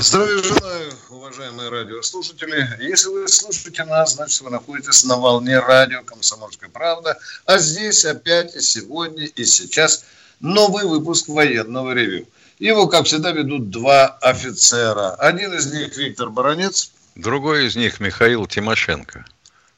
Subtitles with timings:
[0.00, 2.68] Здравия желаю, уважаемые радиослушатели.
[2.78, 7.18] Если вы слушаете нас, значит, вы находитесь на волне радио «Комсомольская правда».
[7.46, 10.04] А здесь опять и сегодня, и сейчас
[10.38, 12.28] новый выпуск военного ревю.
[12.60, 15.16] Его, как всегда, ведут два офицера.
[15.16, 16.92] Один из них Виктор Баранец.
[17.16, 19.24] Другой из них Михаил Тимошенко.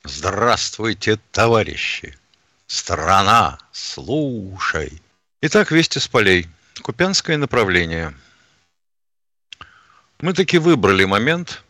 [0.04, 2.14] Здравствуйте, товарищи!
[2.66, 5.00] Страна, слушай!
[5.40, 6.46] Итак, вести с полей.
[6.82, 8.14] Купянское направление–
[10.22, 11.62] мы таки выбрали момент,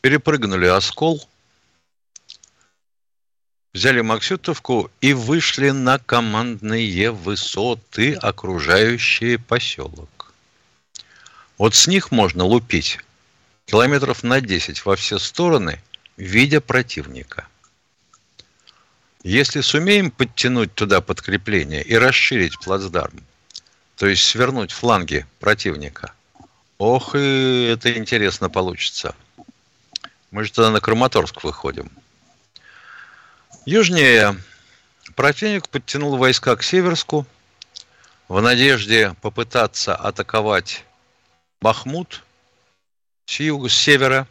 [0.00, 1.26] перепрыгнули оскол,
[3.72, 10.32] взяли Максютовку и вышли на командные высоты, окружающие поселок.
[11.56, 12.98] Вот с них можно лупить
[13.66, 15.82] километров на 10 во все стороны,
[16.16, 17.46] видя противника.
[19.22, 23.20] Если сумеем подтянуть туда подкрепление и расширить плацдарм,
[23.98, 26.12] то есть свернуть фланги противника.
[26.78, 29.14] Ох, и это интересно получится.
[30.30, 31.90] Мы же тогда на Краматорск выходим.
[33.66, 34.36] Южнее
[35.16, 37.26] противник подтянул войска к Северску
[38.28, 40.84] в надежде попытаться атаковать
[41.60, 42.22] Бахмут
[43.26, 44.28] с юга, с севера,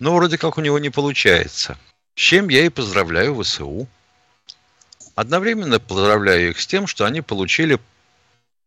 [0.00, 1.78] но вроде как у него не получается.
[2.16, 3.86] С чем я и поздравляю ВСУ.
[5.14, 7.78] Одновременно поздравляю их с тем, что они получили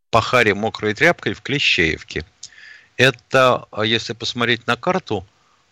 [0.09, 2.25] по харе мокрой тряпкой в Клещеевке.
[2.97, 5.25] Это, а если посмотреть на карту,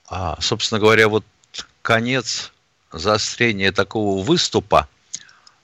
[0.07, 1.25] а, собственно говоря, вот
[1.81, 2.51] конец
[2.91, 4.89] заострения такого выступа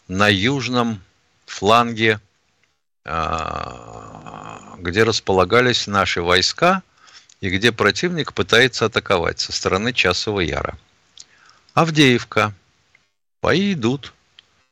[0.08, 1.02] на южном
[1.46, 2.22] фланге,
[3.04, 6.82] а, где располагались наши войска
[7.42, 10.78] и где противник пытается атаковать со стороны Часового Яра.
[11.74, 12.54] Авдеевка.
[13.42, 14.14] Бои идут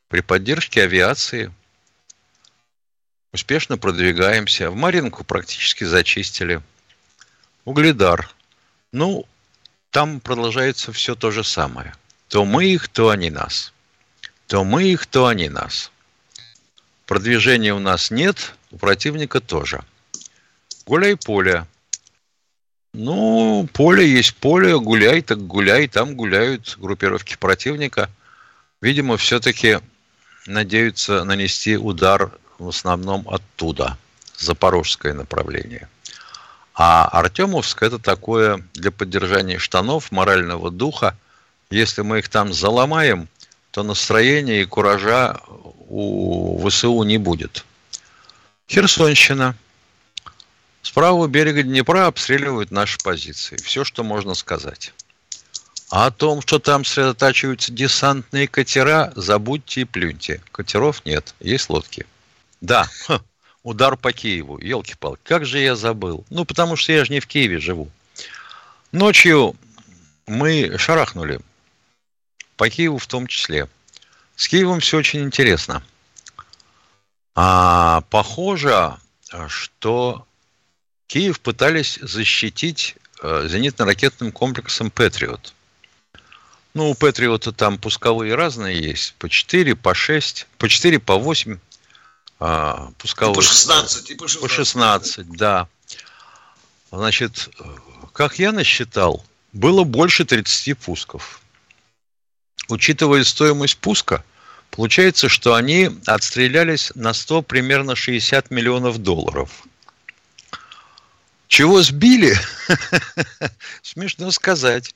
[0.09, 1.53] при поддержке авиации–
[3.37, 4.71] Успешно продвигаемся.
[4.71, 6.59] В Маринку практически зачистили.
[7.65, 8.33] Угледар.
[8.91, 9.27] Ну,
[9.91, 11.93] там продолжается все то же самое.
[12.29, 13.73] То мы их, то они нас.
[14.47, 15.91] То мы их, то они нас.
[17.05, 19.83] Продвижения у нас нет, у противника тоже.
[20.87, 21.67] Гуляй поле.
[22.95, 25.87] Ну, поле есть поле, гуляй, так гуляй.
[25.87, 28.09] Там гуляют группировки противника.
[28.81, 29.77] Видимо, все-таки
[30.47, 33.97] надеются нанести удар в основном оттуда,
[34.37, 35.87] запорожское направление.
[36.73, 41.17] А Артемовск это такое для поддержания штанов, морального духа.
[41.71, 43.27] Если мы их там заломаем,
[43.71, 45.39] то настроения и куража
[45.89, 47.65] у ВСУ не будет.
[48.69, 49.55] Херсонщина.
[50.81, 53.57] С правого берега Днепра обстреливают наши позиции.
[53.57, 54.93] Все, что можно сказать.
[55.89, 60.41] А о том, что там сосредотачиваются десантные катера, забудьте и плюньте.
[60.51, 62.05] Катеров нет, есть лодки.
[62.61, 62.89] Да,
[63.63, 64.59] удар по Киеву.
[64.59, 66.25] Елки-палки, как же я забыл.
[66.29, 67.89] Ну, потому что я же не в Киеве живу.
[68.91, 69.55] Ночью
[70.25, 71.39] мы шарахнули.
[72.55, 73.67] По Киеву в том числе.
[74.35, 75.83] С Киевом все очень интересно.
[77.35, 78.97] А похоже,
[79.47, 80.25] что
[81.07, 85.53] Киев пытались защитить э, зенитно-ракетным комплексом «Патриот».
[86.73, 89.15] Ну, у «Патриота» там пусковые разные есть.
[89.19, 91.59] По 4, по 6, по 4, по 8
[92.39, 93.35] а, пусковых.
[93.35, 94.41] И по 16, и по 16.
[94.41, 95.67] По 16, да.
[96.91, 97.49] Значит,
[98.13, 101.41] как я насчитал, было больше 30 пусков.
[102.69, 104.23] Учитывая стоимость пуска,
[104.71, 109.63] получается, что они отстрелялись на 100 примерно 60 миллионов долларов.
[111.47, 112.37] Чего сбили?
[113.81, 114.93] Смешно сказать.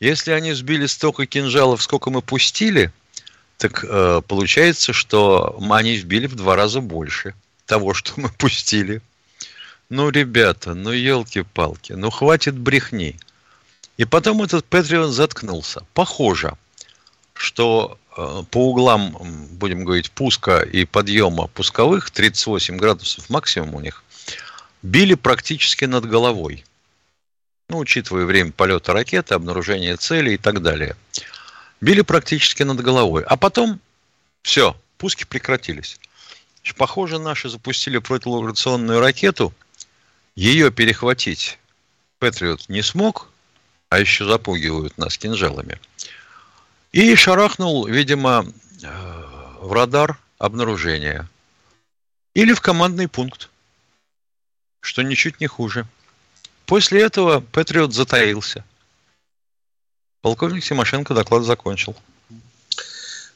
[0.00, 2.92] Если они сбили столько кинжалов, сколько мы пустили–
[3.58, 7.34] так э, получается, что они вбили в два раза больше
[7.66, 9.02] того, что мы пустили.
[9.90, 13.16] Ну, ребята, ну елки-палки, ну хватит брехни.
[13.96, 15.84] И потом этот Патреон заткнулся.
[15.92, 16.52] Похоже,
[17.34, 19.16] что э, по углам,
[19.50, 24.04] будем говорить, пуска и подъема пусковых, 38 градусов максимум у них,
[24.82, 26.64] били практически над головой.
[27.70, 30.94] Ну, учитывая время полета ракеты, обнаружение цели и так далее
[31.80, 33.24] били практически над головой.
[33.24, 33.80] А потом
[34.42, 35.98] все, пуски прекратились.
[36.76, 39.54] Похоже, наши запустили противолокационную ракету
[40.34, 41.58] Ее перехватить
[42.18, 43.28] Патриот не смог,
[43.88, 45.78] а еще запугивают нас кинжалами.
[46.92, 48.46] И шарахнул, видимо,
[48.82, 49.24] э,
[49.60, 51.28] в радар обнаружения.
[52.34, 53.50] Или в командный пункт,
[54.80, 55.86] что ничуть не хуже.
[56.66, 58.64] После этого Патриот затаился.
[60.20, 61.94] Полковник Тимошенко доклад закончил.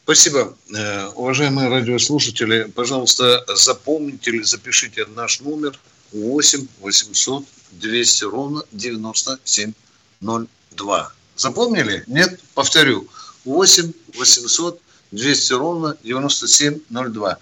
[0.04, 0.54] Спасибо.
[0.74, 5.78] Э, уважаемые радиослушатели, пожалуйста, запомните или запишите наш номер
[6.12, 11.12] 8 800 200 ровно 9702.
[11.36, 12.02] Запомнили?
[12.08, 12.40] Нет?
[12.54, 13.06] Повторю.
[13.44, 14.80] 8 800
[15.12, 17.38] 200 ровно 9702.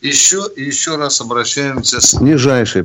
[0.00, 2.82] Еще и еще раз обращаемся с нижайшей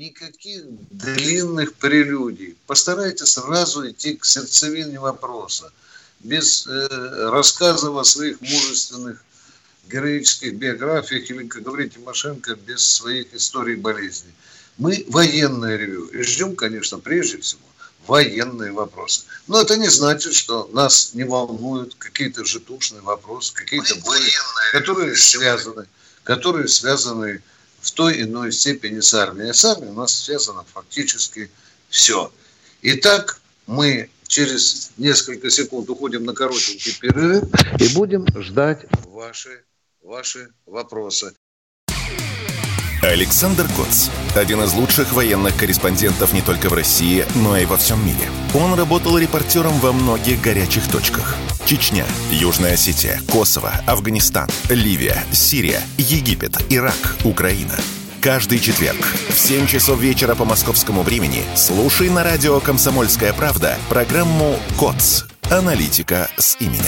[0.00, 2.56] Никаких длинных прелюдий.
[2.66, 5.70] Постарайтесь сразу идти к сердцевине вопроса.
[6.20, 6.88] Без э,
[7.28, 9.22] рассказов о своих мужественных
[9.92, 14.32] героических биографиях или, как говорит Тимошенко, без своих историй болезней.
[14.78, 17.60] Мы военное ревю и ждем, конечно, прежде всего
[18.06, 19.24] военные вопросы.
[19.48, 24.30] Но это не значит, что нас не волнуют какие-то житушные вопросы, какие-то боли,
[24.72, 25.84] которые связаны,
[26.24, 27.42] которые связаны
[27.80, 29.50] в той иной степени с армией.
[29.50, 31.50] А с армией у нас связано фактически
[31.88, 32.32] все.
[32.82, 37.44] Итак, мы через несколько секунд уходим на коротенький перерыв
[37.78, 39.64] и будем ждать ваши,
[40.02, 41.34] ваши вопросы.
[43.02, 44.08] Александр Коц.
[44.36, 48.28] Один из лучших военных корреспондентов не только в России, но и во всем мире.
[48.54, 51.34] Он работал репортером во многих горячих точках.
[51.66, 57.74] Чечня, Южная Осетия, Косово, Афганистан, Ливия, Сирия, Египет, Ирак, Украина.
[58.20, 64.56] Каждый четверг в 7 часов вечера по московскому времени слушай на радио «Комсомольская правда» программу
[64.78, 65.24] «КОЦ.
[65.50, 66.84] Аналитика с именем».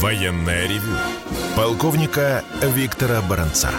[0.00, 0.94] Военное ревю
[1.56, 3.70] полковника Виктора Баранца.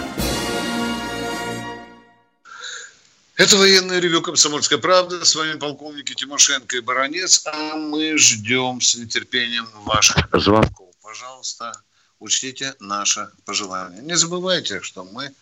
[3.40, 5.24] Это военное ревю «Комсомольская правда».
[5.24, 7.40] С вами полковники Тимошенко и Баранец.
[7.46, 10.94] А мы ждем с нетерпением ваших звонков.
[11.00, 11.72] Пожалуйста,
[12.18, 14.02] учтите наше пожелание.
[14.02, 15.32] Не забывайте, что мы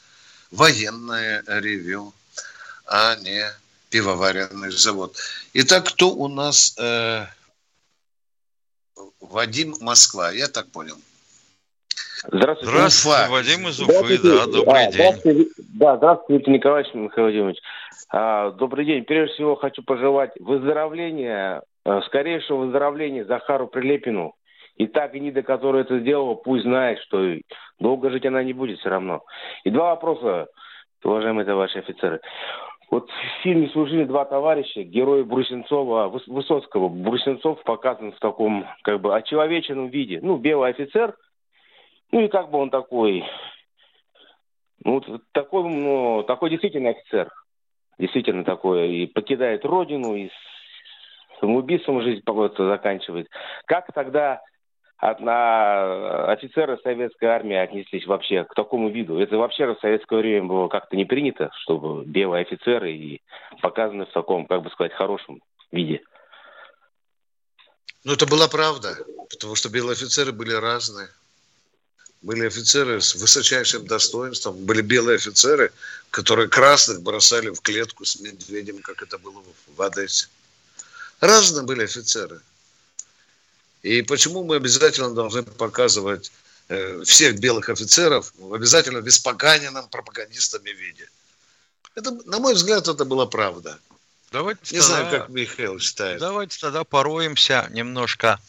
[0.53, 2.15] военное ревю,
[2.87, 3.51] а не
[3.91, 5.17] пивоваренный завод.
[5.55, 7.27] Итак, кто у нас э,
[9.19, 11.01] Вадим Москва, я так понял.
[12.27, 12.73] Здравствуйте.
[12.73, 13.31] Здравствуйте, Уфа.
[13.31, 14.93] Вадим из Уфы, да, добрый а, день.
[14.93, 17.59] Здравствуйте, да, здравствуйте, Виктор Николаевич Михаил Владимирович.
[18.11, 19.05] А, добрый день.
[19.05, 24.35] Прежде всего хочу пожелать выздоровления, а, скорейшего выздоровления Захару Прилепину.
[24.77, 27.35] И та гнида, которая это сделала, пусть знает, что
[27.81, 29.23] долго жить она не будет все равно.
[29.65, 30.47] И два вопроса,
[31.03, 32.21] уважаемые товарищи офицеры.
[32.91, 39.15] Вот в фильме «Служили два товарища», герой Брусенцова, Высоцкого, Брусенцов показан в таком, как бы,
[39.15, 40.21] очеловеченном виде.
[40.23, 41.15] Ну, белый офицер,
[42.13, 43.25] ну и как бы он такой,
[44.85, 45.03] ну,
[45.33, 47.31] такой, ну, такой действительно офицер.
[47.99, 48.91] Действительно такой.
[48.95, 50.31] И покидает родину, и
[51.41, 52.23] самоубийством жизнь
[52.57, 53.29] заканчивает.
[53.67, 54.41] Как тогда
[54.99, 59.19] от, на офицеры советской армии отнеслись вообще к такому виду.
[59.19, 63.23] Это вообще в советское время было как-то не принято, чтобы белые офицеры и
[63.61, 65.41] показаны в таком, как бы сказать, хорошем
[65.71, 66.03] виде.
[68.05, 68.97] Ну, это была правда,
[69.31, 71.09] потому что белые офицеры были разные.
[72.23, 75.73] Были офицеры с высочайшим достоинством, были белые офицеры,
[76.11, 79.43] которые красных бросали в клетку с медведем, как это было
[79.77, 80.27] в Одессе.
[81.21, 82.41] Разные были офицеры.
[83.83, 86.33] И почему мы обязательно должны показывать
[86.69, 91.09] э, всех белых офицеров в обязательно беспоганенном пропагандистами виде?
[91.95, 93.79] Это, на мой взгляд, это была правда.
[94.31, 96.21] Давайте Не тогда, знаю, как Михаил считает.
[96.21, 98.41] Давайте тогда пороемся немножко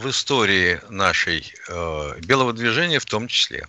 [0.00, 3.68] в истории нашей э, белого движения в том числе.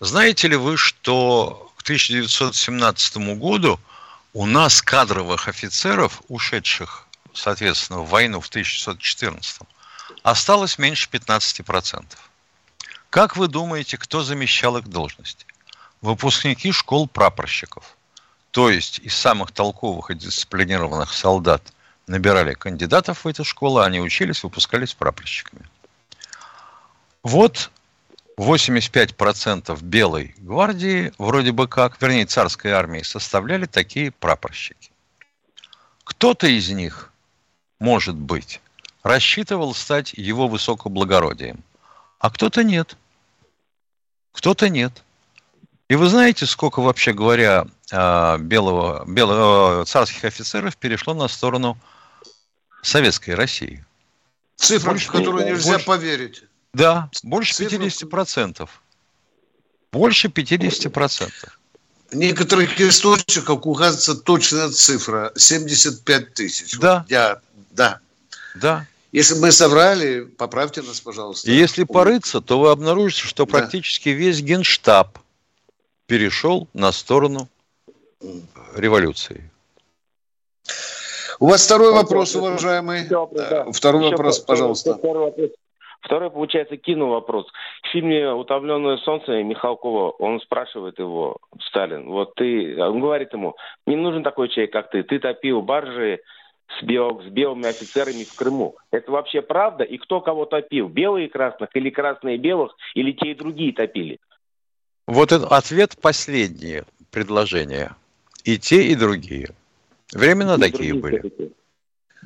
[0.00, 3.78] Знаете ли вы, что к 1917 году
[4.32, 9.60] у нас кадровых офицеров, ушедших, соответственно, в войну в 1914,
[10.22, 12.04] осталось меньше 15%.
[13.10, 15.44] Как вы думаете, кто замещал их должности?
[16.00, 17.84] Выпускники школ прапорщиков.
[18.52, 21.62] То есть из самых толковых и дисциплинированных солдат
[22.06, 25.68] набирали кандидатов в эти школы, они учились, выпускались прапорщиками.
[27.22, 27.70] Вот
[28.38, 34.90] 85% белой гвардии, вроде бы как, вернее, царской армии, составляли такие прапорщики.
[36.04, 37.12] Кто-то из них,
[37.80, 38.60] может быть,
[39.02, 41.64] рассчитывал стать его высокоблагородием,
[42.18, 42.96] а кто-то нет.
[44.32, 45.02] Кто-то нет.
[45.88, 51.78] И вы знаете, сколько, вообще говоря, а, белого, белого, царских офицеров перешло на сторону
[52.86, 53.84] советской России?
[54.56, 56.42] Цифра, в которую нельзя больше, поверить.
[56.72, 57.84] Да, больше Цифру...
[57.84, 58.68] 50%.
[59.92, 61.30] Больше 50%.
[62.10, 66.78] В некоторых источниках указывается точная цифра 75 тысяч.
[66.78, 67.04] Да.
[67.08, 67.40] Я,
[67.72, 68.00] да.
[68.54, 68.86] Да.
[69.12, 71.50] Если мы соврали, поправьте нас, пожалуйста.
[71.50, 74.14] И если порыться, то вы обнаружите, что практически да.
[74.14, 75.18] весь генштаб
[76.06, 77.48] перешел на сторону
[78.74, 79.50] революции.
[81.38, 83.06] У вас второй вопрос, уважаемый.
[83.08, 83.66] Да.
[83.72, 84.94] Второй вопрос, пожалуйста.
[84.94, 85.50] Второй вопрос.
[86.00, 87.46] Второй, получается, кинул вопрос.
[87.82, 91.38] В фильме «Утомленное солнце» Михалкова, он спрашивает его,
[91.68, 95.02] Сталин, вот ты, он говорит ему, не нужен такой человек, как ты.
[95.02, 96.20] Ты топил баржи
[96.78, 98.76] с, бел, с белыми офицерами в Крыму.
[98.92, 99.82] Это вообще правда?
[99.82, 100.88] И кто кого топил?
[100.88, 102.76] Белые и красных или красные и белых?
[102.94, 104.20] Или те и другие топили?
[105.08, 107.96] Вот это ответ последнее предложение.
[108.44, 109.48] И те, и другие.
[110.12, 111.32] Временно и такие были.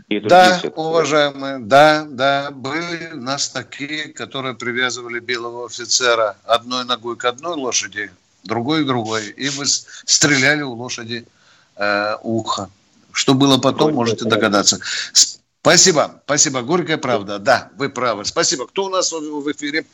[0.08, 7.24] Да, уважаемые, да, да, были у нас такие, которые привязывали белого офицера одной ногой к
[7.24, 8.10] одной лошади,
[8.42, 11.26] другой к другой, и мы стреляли у лошади
[11.76, 12.70] э, ухо.
[13.12, 14.36] Что было потом, Горькая можете правда.
[14.36, 14.80] догадаться.
[15.60, 16.62] Спасибо, спасибо.
[16.62, 17.38] Горькая правда.
[17.38, 18.24] Да, вы правы.
[18.24, 18.66] Спасибо.
[18.66, 19.84] Кто у нас в эфире?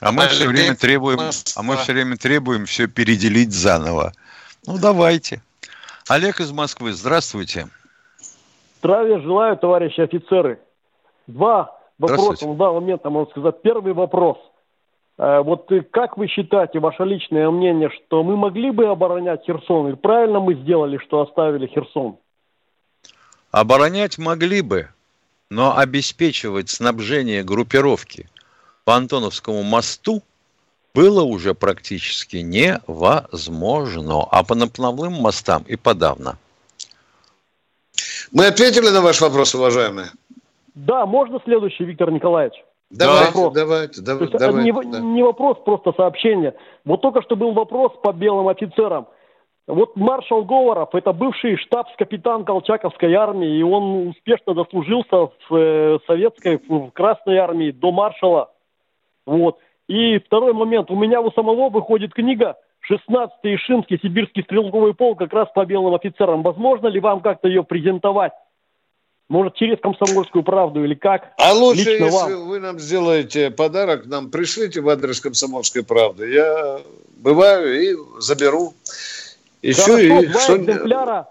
[0.00, 1.20] А мы все время требуем,
[1.56, 4.12] а мы все время требуем все переделить заново.
[4.66, 5.42] Ну давайте.
[6.10, 7.68] Олег из Москвы, здравствуйте.
[8.80, 10.58] Здравия желаю, товарищи офицеры.
[11.28, 13.62] Два вопроса на данный момент, можно сказать.
[13.62, 14.36] Первый вопрос.
[15.18, 19.86] Э, вот как вы считаете, ваше личное мнение, что мы могли бы оборонять Херсон?
[19.86, 22.16] Или правильно мы сделали, что оставили Херсон?
[23.52, 24.88] Оборонять могли бы,
[25.48, 28.28] но обеспечивать снабжение группировки
[28.82, 30.24] по Антоновскому мосту
[30.94, 36.38] было уже практически невозможно, а по наплавным мостам и подавно.
[38.32, 40.08] Мы ответили на ваш вопрос, уважаемые?
[40.74, 42.54] Да, можно следующий, Виктор Николаевич?
[42.90, 43.54] Давайте, вопрос.
[43.54, 44.32] давайте, давайте.
[44.32, 45.00] То есть давайте не, да.
[45.00, 46.54] не вопрос, просто сообщение.
[46.84, 49.06] Вот только что был вопрос по белым офицерам.
[49.68, 56.60] Вот маршал Говоров, это бывший штабс-капитан Колчаковской армии, и он успешно дослужился в э, советской,
[56.68, 58.50] в Красной армии до маршала.
[59.26, 59.58] Вот.
[59.90, 60.88] И второй момент.
[60.92, 62.54] У меня у самого выходит книга
[62.88, 66.44] 16-й Ишимский сибирский стрелковый полк как раз по белым офицерам.
[66.44, 68.30] Возможно ли вам как-то ее презентовать?
[69.28, 71.32] Может, через комсомольскую правду или как?
[71.38, 72.48] А лучше, Лично если вам.
[72.48, 76.34] вы нам сделаете подарок, нам пришлите в адрес комсомольской правды.
[76.34, 76.78] Я
[77.16, 78.74] бываю и заберу.
[79.60, 81.28] Еще Хорошо, и два экземпляра.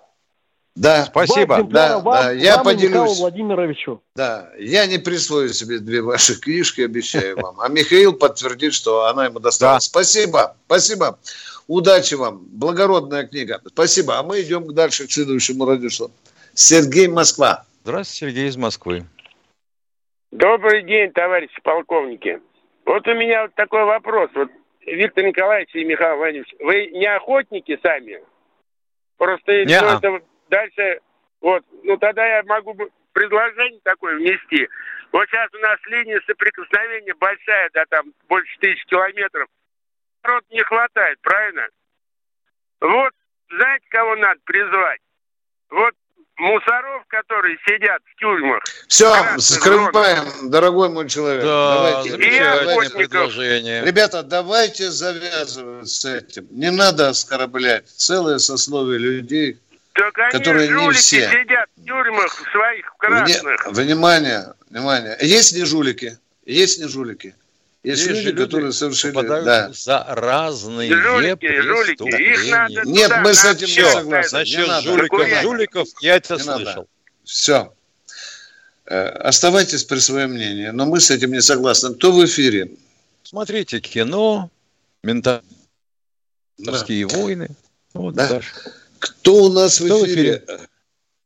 [0.79, 1.61] Да, спасибо.
[1.63, 2.91] Да, вам, да, я вам поделюсь.
[2.91, 4.01] Михаилу Владимировичу.
[4.15, 7.59] Да, я не присвою себе две ваши книжки, обещаю вам.
[7.59, 9.83] А Михаил подтвердит, что она ему досталась.
[9.83, 9.89] Да.
[9.89, 11.19] Спасибо, спасибо.
[11.67, 12.45] Удачи вам.
[12.51, 13.61] Благородная книга.
[13.67, 14.19] Спасибо.
[14.19, 16.13] А мы идем дальше к следующему радиослову.
[16.53, 17.65] Сергей Москва.
[17.83, 19.05] Здравствуйте, Сергей из Москвы.
[20.31, 22.39] Добрый день, товарищи полковники.
[22.85, 24.29] Вот у меня вот такой вопрос.
[24.33, 24.47] Вот,
[24.85, 28.21] Виктор Николаевич и Михаил Владимирович, вы не охотники сами?
[29.17, 30.99] Просто не это дальше,
[31.41, 32.75] вот, ну тогда я могу
[33.13, 34.67] предложение такое внести.
[35.11, 39.47] Вот сейчас у нас линия соприкосновения большая, да, там больше тысяч километров.
[40.23, 41.67] Народ не хватает, правильно?
[42.81, 43.13] Вот,
[43.49, 44.99] знаете, кого надо призвать?
[45.69, 45.93] Вот
[46.39, 48.63] мусоров, которые сидят в тюрьмах.
[48.87, 50.51] Все, скрываем, зон.
[50.51, 51.43] дорогой мой человек.
[51.43, 53.85] Да, давайте, давайте предложение.
[53.85, 56.47] Ребята, давайте завязывать с этим.
[56.51, 59.59] Не надо оскорблять целое сословие людей,
[59.93, 61.29] так они которые не все.
[61.29, 63.67] сидят в тюрьмах своих красных.
[63.67, 65.17] Внимание, внимание.
[65.21, 66.17] Есть не жулики?
[66.45, 67.35] Есть не жулики?
[67.83, 69.13] Есть, есть люди, которые совершили...
[69.21, 69.71] Да.
[69.71, 72.03] за разные жулики, жулики.
[72.21, 74.39] Их надо Нет, мы с этим не согласны.
[74.39, 76.65] Насчет не жуликов, жуликов я это не слышал.
[76.65, 76.87] Надо.
[77.23, 77.73] Все.
[78.85, 81.93] Э, оставайтесь при своем мнении, но мы с этим не согласны.
[81.93, 82.71] Кто в эфире?
[83.23, 84.49] Смотрите кино,
[85.03, 85.43] ментальные
[86.57, 86.83] да.
[87.15, 87.49] войны.
[87.93, 88.27] Вот да.
[88.27, 88.51] Дальше.
[88.99, 90.39] Кто у нас Кто в эфире?
[90.39, 90.67] в эфире?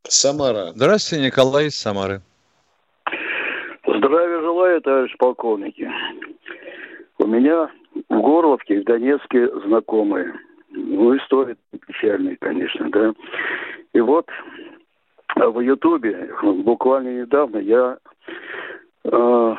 [0.07, 0.71] Самара.
[0.75, 2.21] Здравствуйте, Николай из Самары.
[3.85, 5.89] Здравия желаю, товарищ полковники.
[7.19, 7.69] У меня
[8.09, 10.33] в Горловке, в Донецке знакомые.
[10.69, 11.55] Ну, история
[11.87, 13.13] печальная, конечно, да.
[13.93, 14.27] И вот
[15.35, 17.97] в Ютубе буквально недавно я
[19.05, 19.55] э,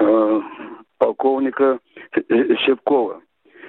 [0.00, 0.40] э,
[0.98, 1.78] полковника
[2.64, 3.20] Щепкова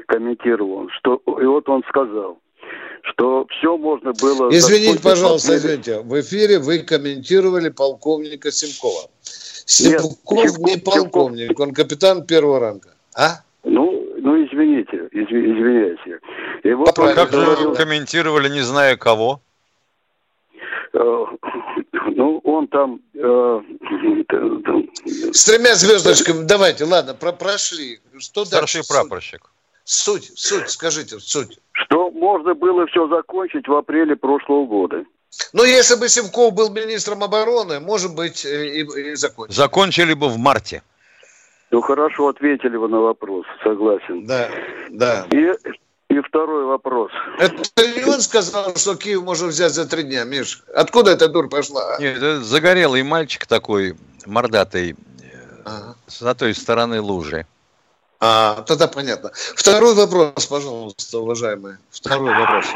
[0.07, 2.39] комментировал, что и вот он сказал,
[3.03, 4.49] что все можно было...
[4.49, 5.99] Извините, пожалуйста, извините.
[6.01, 9.09] В эфире вы комментировали полковника Симкова.
[9.21, 12.89] Симков Нет, не полковник, он капитан первого ранга.
[13.15, 13.41] А?
[13.63, 16.19] Ну, ну извините, изв, извиняйте.
[16.63, 19.41] И вот как же вы комментировали, не зная кого?
[20.93, 21.25] Э,
[22.15, 23.01] ну, он там...
[23.13, 23.61] Э,
[25.33, 27.99] С тремя звездочками, давайте, ладно, про прошли.
[28.19, 28.89] Что Старший дальше?
[28.89, 29.51] прапорщик.
[29.89, 31.59] Суть, суть, скажите, суть.
[31.71, 35.05] Что можно было все закончить в апреле прошлого года.
[35.53, 39.55] Ну, если бы Севков был министром обороны, может быть, и, и закончили.
[39.55, 40.83] Закончили бы в марте.
[41.71, 44.25] Ну, хорошо ответили вы на вопрос, согласен.
[44.25, 44.49] Да,
[44.89, 45.25] да.
[45.31, 45.53] И
[46.09, 47.11] и второй вопрос.
[47.39, 50.63] Это не он сказал, что Киев можно взять за три дня, Миш?
[50.75, 51.97] Откуда эта дур пошла?
[51.99, 54.97] Нет, это загорелый мальчик такой, мордатый,
[55.63, 55.95] ага.
[56.07, 57.45] с той стороны лужи.
[58.19, 59.31] А, тогда понятно.
[59.33, 61.77] Второй вопрос, пожалуйста, уважаемые.
[61.89, 62.73] Второй вопрос.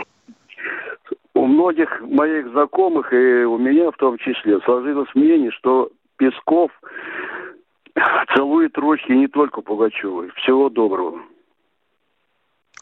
[1.34, 6.72] У многих моих знакомых, и у меня в том числе, сложилось мнение, что Песков
[8.36, 10.32] целует ручки не только Пугачевой.
[10.36, 11.20] Всего доброго.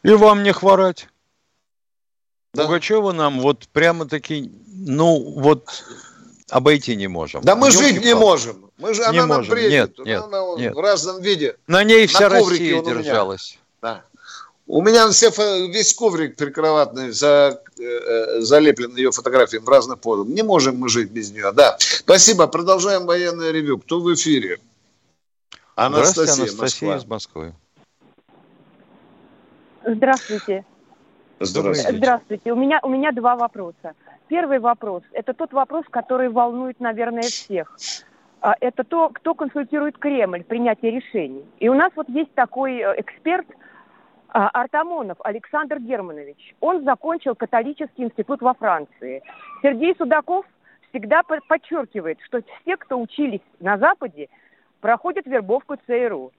[0.03, 1.07] И вам не хворать.
[2.53, 2.65] Да.
[2.65, 5.65] Пугачева нам вот прямо-таки, ну, вот
[6.49, 7.41] обойти не можем.
[7.41, 8.71] Да мы жить не можем.
[8.77, 9.41] Мы же, не она можем.
[9.41, 9.71] нам бредит.
[9.71, 10.75] Нет, нет, она нет.
[10.75, 11.55] в разном виде.
[11.67, 13.57] На ней вся На Россия держалась.
[13.81, 14.03] Да.
[14.67, 15.31] У меня все,
[15.67, 20.27] весь коврик прикроватный за, э, э, залеплен ее фотографией в разных позах.
[20.27, 21.51] Не можем мы жить без нее.
[21.51, 21.75] Да.
[21.79, 22.45] Спасибо.
[22.45, 23.79] Продолжаем военное ревю.
[23.79, 24.59] Кто в эфире?
[25.75, 26.97] Анастасия, Анастасия Москва.
[26.97, 27.53] из Москвы.
[29.85, 30.65] Здравствуйте.
[31.39, 31.97] Здравствуйте.
[31.97, 32.51] Здравствуйте.
[32.51, 33.93] У меня, у меня два вопроса.
[34.29, 37.75] Первый вопрос– это тот вопрос, который волнует, наверное, всех.
[38.41, 41.43] А, это то, кто консультирует Кремль в принятии решений.
[41.59, 43.47] И у нас вот есть такой э, эксперт
[44.29, 46.55] а, Артамонов Александр Германович.
[46.59, 49.23] Он закончил католический институт во Франции.
[49.63, 50.45] Сергей Судаков
[50.89, 54.29] всегда подчеркивает, что все, кто учились на Западе,
[54.79, 56.31] проходят вербовку ЦРУ.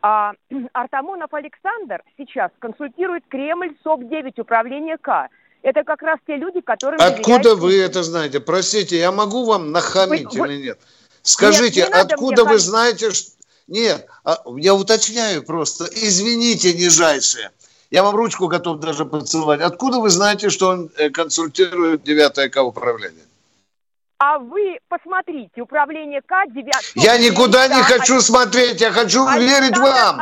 [0.00, 0.32] А
[0.72, 5.28] Артамонов Александр сейчас консультирует Кремль СОК-9 управления К.
[5.62, 6.98] Это как раз те люди, которые...
[6.98, 8.40] Откуда вы это знаете?
[8.40, 10.78] Простите, я могу вам нахамить вы, или нет?
[11.22, 13.32] Скажите, нет, не откуда вы знаете, что...
[13.66, 15.84] Нет, а, я уточняю просто.
[15.84, 17.50] Извините, нижайшие.
[17.90, 19.60] Я вам ручку готов даже поцеловать.
[19.60, 23.24] Откуда вы знаете, что он э, консультирует 9 К управление?
[24.18, 26.72] А вы посмотрите, управление К 9...
[26.94, 30.20] Я никуда не хочу смотреть, я хочу Александр верить вам.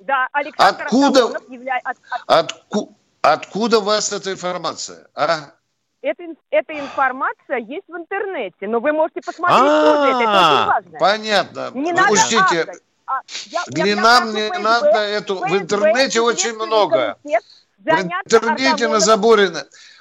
[0.00, 1.80] Да, Александр откуда, явля...
[1.84, 1.96] от,
[2.26, 2.52] от...
[2.52, 2.96] Отку...
[3.32, 5.08] откуда у вас эта информация?
[5.14, 5.52] А?
[6.02, 10.98] Эта, эта информация есть в интернете, но вы можете посмотреть тоже, это, это очень важно.
[10.98, 11.70] Понятно.
[11.74, 12.72] Не надо Учтите,
[13.06, 13.20] а,
[13.70, 17.16] не нам не надо эту, в интернете очень много.
[17.24, 19.50] В интернете на заборе...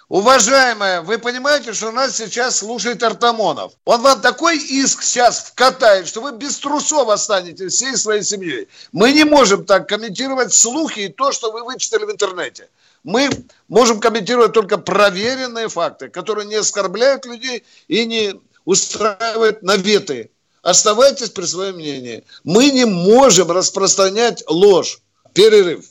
[0.08, 3.74] Уважаемая, вы понимаете, что нас сейчас слушает Артамонов.
[3.86, 8.70] Он вам такой иск сейчас вкатает, что вы без трусов останетесь всей своей семьей.
[8.92, 12.70] Мы не можем так комментировать слухи и то, что вы вычитали в интернете.
[13.06, 13.30] Мы
[13.68, 18.34] можем комментировать только проверенные факты, которые не оскорбляют людей и не
[18.66, 20.32] устраивают наветы.
[20.64, 22.24] Оставайтесь при своем мнении.
[22.44, 25.02] Мы не можем распространять ложь.
[25.34, 25.86] Перерыв.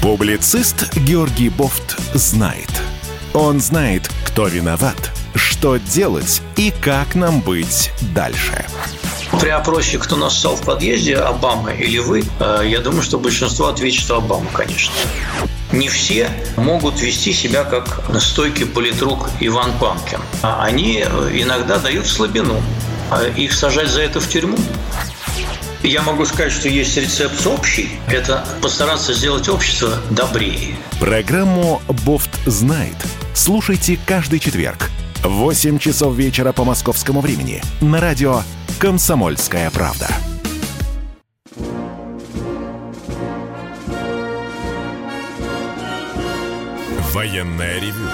[0.00, 2.70] Публицист Георгий Бофт знает.
[3.34, 8.64] Он знает, кто виноват, что делать и как нам быть дальше.
[9.40, 13.66] При опросе, кто нас стал в подъезде, Обама или вы, э, я думаю, что большинство
[13.68, 14.94] ответит, что Обама, конечно.
[15.72, 20.20] Не все могут вести себя как стойкий политрук Иван Панкин.
[20.42, 22.62] А они э, иногда дают слабину.
[23.10, 24.56] А их сажать за это в тюрьму
[25.82, 27.90] я могу сказать, что есть рецепт общий.
[28.08, 30.76] Это постараться сделать общество добрее.
[30.98, 32.96] Программу «Бофт знает».
[33.34, 34.90] Слушайте каждый четверг
[35.22, 38.42] в 8 часов вечера по московскому времени на радио
[38.78, 40.06] «Комсомольская правда».
[47.14, 48.10] Военная ревю.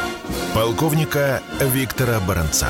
[0.55, 2.69] Полковника Виктора Баранца.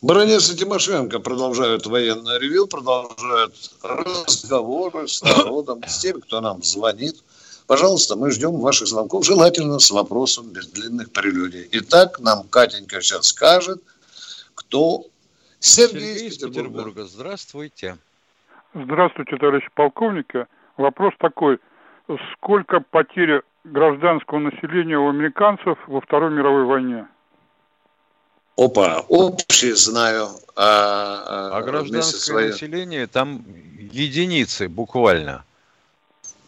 [0.00, 7.16] Баронец и Тимошенко продолжают военное ревю, продолжают разговоры с народом, с теми, кто нам звонит.
[7.66, 11.68] Пожалуйста, мы ждем ваших звонков, желательно с вопросом без длинных прелюдий.
[11.72, 13.82] Итак, нам Катенька сейчас скажет,
[14.68, 15.04] кто...
[15.60, 16.60] Сергей, Сергей из Петербурга.
[16.60, 17.04] Петербурга.
[17.04, 17.98] Здравствуйте.
[18.74, 20.46] Здравствуйте, товарищи полковники.
[20.76, 21.58] Вопрос такой.
[22.34, 27.06] Сколько потерь гражданского населения у американцев во Второй мировой войне?
[28.56, 30.28] Опа, общие знаю.
[30.54, 32.50] А, а, а гражданское своей...
[32.50, 33.44] население там
[33.78, 35.44] единицы буквально.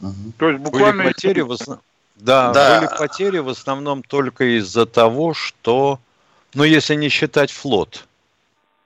[0.00, 0.32] Угу.
[0.38, 1.04] То есть буквально...
[1.04, 1.84] Были потери в основном...
[2.16, 5.98] Да, да, были потери в основном только из-за того, что,
[6.54, 8.06] ну, если не считать флот,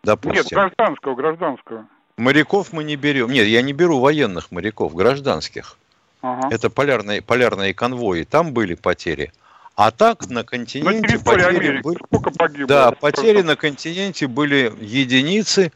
[0.04, 0.42] допустим.
[0.42, 1.86] Нет, гражданского, гражданского.
[2.16, 3.30] Моряков мы не берем.
[3.30, 5.76] Нет, я не беру военных моряков, гражданских.
[6.22, 6.48] Ага.
[6.50, 9.32] Это полярные, полярные конвои, там были потери.
[9.76, 11.82] А так на континенте на потери Америки.
[11.82, 11.98] были...
[12.06, 12.66] Сколько погибло?
[12.66, 15.72] Да, потери на континенте были единицы,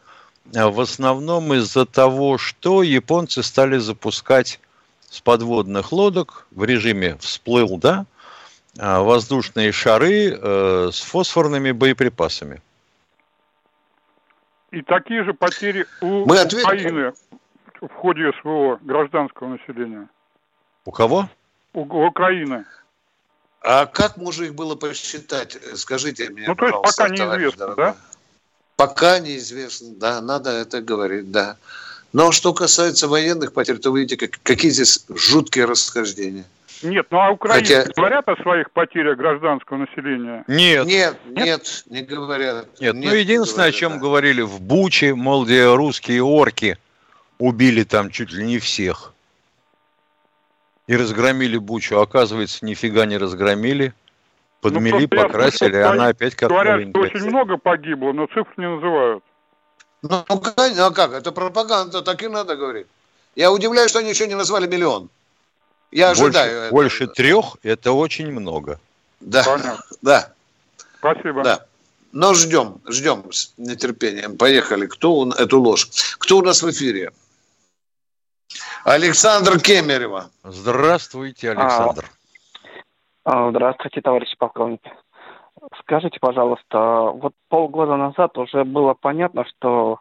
[0.55, 4.61] а в основном из-за того, что японцы стали запускать
[5.11, 8.07] с подводных лодок в режиме всплыл, да,
[8.79, 12.63] а, воздушные шары э, с фосфорными боеприпасами.
[14.71, 16.63] И такие же потери у Мы ответили.
[16.65, 17.13] Украины
[17.81, 20.09] в ходе СВО гражданского населения.
[20.85, 21.29] У кого?
[21.73, 22.65] У, у Украины.
[23.63, 25.59] А как можно их было посчитать?
[25.75, 27.85] Скажите мне, Ну, то есть пока неизвестно, дорогой.
[27.87, 27.97] да?
[28.77, 31.57] Пока неизвестно, да, надо это говорить, да.
[32.13, 36.45] Но что касается военных потерь, то вы видите, как- какие здесь жуткие расхождения.
[36.83, 40.45] Нет, ну а украинцы Хотя- говорят о своих потерях гражданского населения?
[40.47, 40.87] Нет.
[40.87, 42.67] Нет, нет, не говорят.
[42.81, 43.99] Нет, ну не единственное, о говорят, чем да.
[43.99, 46.79] говорили в Буче, мол, где русские орки
[47.39, 49.13] убили там чуть ли не всех.
[50.87, 51.99] И разгромили Бучу.
[52.01, 53.93] Оказывается, нифига не разгромили.
[54.61, 58.53] Подмели, Ну, покрасили, слышал, и она опять как Говорят, что очень много погибло, но цифр
[58.57, 59.23] не называют.
[60.03, 61.13] Ну, конечно, а как?
[61.13, 62.87] Это пропаганда, так и надо говорить.
[63.37, 65.11] Я удивляюсь, что они еще не назвали миллион.
[65.91, 68.79] Я ожидаю Больше, больше трех– это очень много.
[69.21, 69.79] Да, Понятно.
[70.03, 70.33] да,
[70.99, 71.43] Спасибо.
[71.43, 71.65] да.
[72.13, 74.37] Но ждем, ждем с нетерпением.
[74.39, 74.87] Поехали.
[74.87, 75.89] Кто у- эту ложь?
[76.19, 77.13] Кто у нас в эфире?
[78.85, 80.31] Александр Кемерева.
[80.43, 82.11] Здравствуйте, Александр.
[83.25, 84.91] А, Здравствуйте, товарищи полковники.
[85.81, 90.01] Скажите, пожалуйста, вот полгода назад уже было понятно, что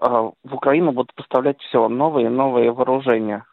[0.00, 3.44] э, в Украину будут поставлять все новые и новые вооружения.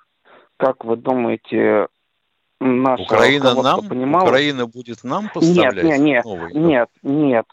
[0.59, 1.87] Как вы думаете,
[2.59, 3.87] наше Украина нам?
[3.87, 4.23] понимало?
[4.25, 6.53] Украина будет нам Нет, поставлять нет, нет, новые?
[6.53, 7.45] нет, нет,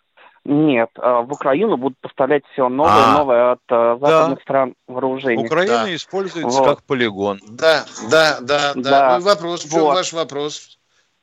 [0.44, 0.90] нет.
[0.98, 3.18] А, В Украину будут поставлять все новое и А.
[3.18, 5.46] новое от э, западных стран вооружений.
[5.46, 5.94] Украина Да.
[5.94, 6.66] используется Вот.
[6.68, 7.38] как полигон.
[7.48, 8.82] Да, да, да, да.
[8.90, 9.18] Да.
[9.20, 9.94] Ну, вопрос, в чем Вот.
[9.94, 10.78] ваш вопрос?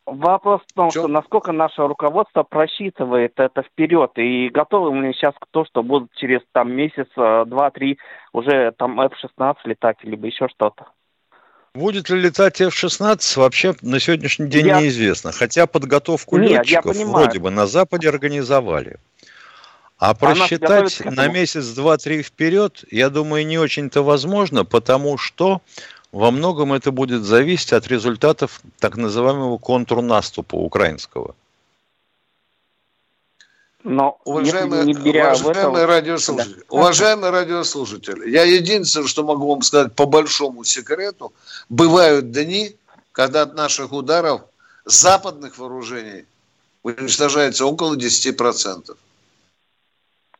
[0.05, 1.01] Вопрос в том, Чё?
[1.01, 6.13] что насколько наше руководство просчитывает это вперед и готовы мы сейчас к тому, что будут
[6.15, 7.97] через там месяц, э, два, три
[8.31, 10.87] уже там F-16 летать, либо еще что-то.
[11.75, 15.31] Будет ли летать F-16, вообще на сегодняшний день Я- неизвестно.
[15.31, 18.97] Хотя подготовку Нет, летчиков вроде бы на Западе организовали.
[19.97, 25.63] А просчитать на месяц, два, три вперед, я думаю, не очень-то возможно, потому что
[26.11, 31.33] во многом это будет зависеть от результатов так называемого контрнаступа украинского.
[33.83, 35.87] Но Уважаемые, не беря уважаемые это...
[35.87, 36.61] радиослушатели, Да.
[36.69, 41.33] уважаемые радиослушатели, я единственное, что могу вам сказать по большому секрету,
[41.67, 42.75] бывают дни,
[43.11, 44.41] когда от наших ударов
[44.85, 46.25] западных вооружений
[46.83, 48.95] уничтожается около 10%.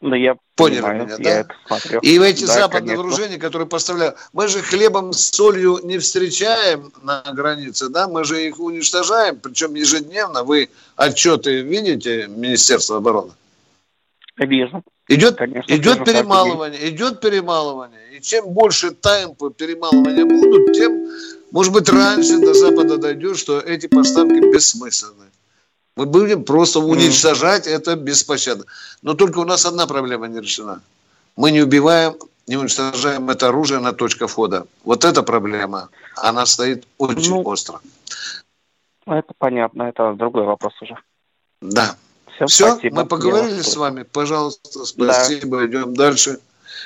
[0.04, 1.40] Да, я Поняли понимаю, меня, я да?
[1.40, 2.00] это смотрю.
[2.02, 3.04] И в эти Да, западные конечно.
[3.04, 4.18] вооружения, которые поставляют...
[4.34, 8.10] Мы же хлебом с солью не встречаем на границе, да?
[8.10, 10.44] Мы же их уничтожаем, причем ежедневно.
[10.44, 13.32] Вы отчеты видите Министерства обороны?
[14.36, 14.84] Вижу.
[15.08, 18.18] Идет, Конечно, идет вижу перемалывание, идет перемалывание.
[18.18, 21.08] И чем больше темпы перемалывания будут, тем,
[21.52, 25.30] может быть, раньше до Запада дойдет, что эти поставки бессмысленны.
[25.96, 28.66] Мы будем просто уничтожать это беспощадно.
[29.02, 30.82] Но только у нас одна проблема не решена.
[31.36, 32.16] Мы не убиваем,
[32.48, 34.66] не уничтожаем это оружие на точках входа.
[34.84, 37.80] Вот эта проблема, она стоит очень Ну, остро.
[39.06, 40.96] Это понятно, это другой вопрос уже.
[41.62, 41.96] Да.
[42.36, 42.96] Все, Все, спасибо.
[43.02, 44.04] мы поговорили Я с вами.
[44.04, 45.66] Пожалуйста, спасибо.
[45.68, 46.40] Идем дальше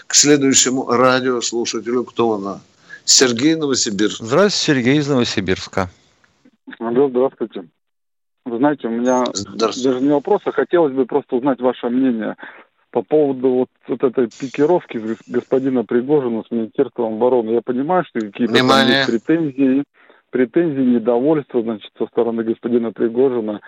[0.07, 2.03] к следующему радиослушателю.
[2.03, 2.59] Кто нас?
[3.05, 4.21] Сергей Новосибирск.
[4.21, 5.89] Здравствуйте, Сергей из Новосибирска.
[6.79, 7.63] Алло, здравствуйте.
[8.47, 9.23] Вы знаете, у меня
[9.55, 12.35] даже не вопрос, а хотелось бы просто узнать ваше мнение
[12.91, 17.51] по поводу вот, вот этой пикировки господина Пригожина с Министерством обороны.
[17.51, 18.99] Я понимаю, что какие-то там Внимание.
[18.99, 19.83] есть претензии,
[20.31, 23.59] претензии, недовольство, значит, со стороны господина Пригожина.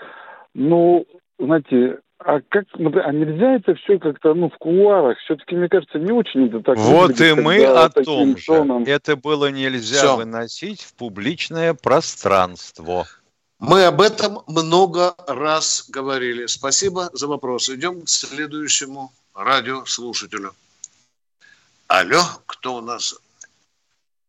[0.54, 1.06] Ну,
[1.38, 5.18] знаете, а как, например, а нельзя это все как-то, ну, в кулуарах?
[5.20, 8.46] Все-таки, мне кажется, не очень это так Вот выглядит, и мы о том же.
[8.46, 8.84] тоном.
[8.86, 10.18] Это было нельзя Всё.
[10.18, 13.06] выносить в публичное пространство.
[13.60, 16.46] Мы об этом много раз говорили.
[16.46, 17.68] Спасибо за вопрос.
[17.70, 20.52] Идем к следующему радиослушателю.
[21.90, 23.20] Алло, кто у нас?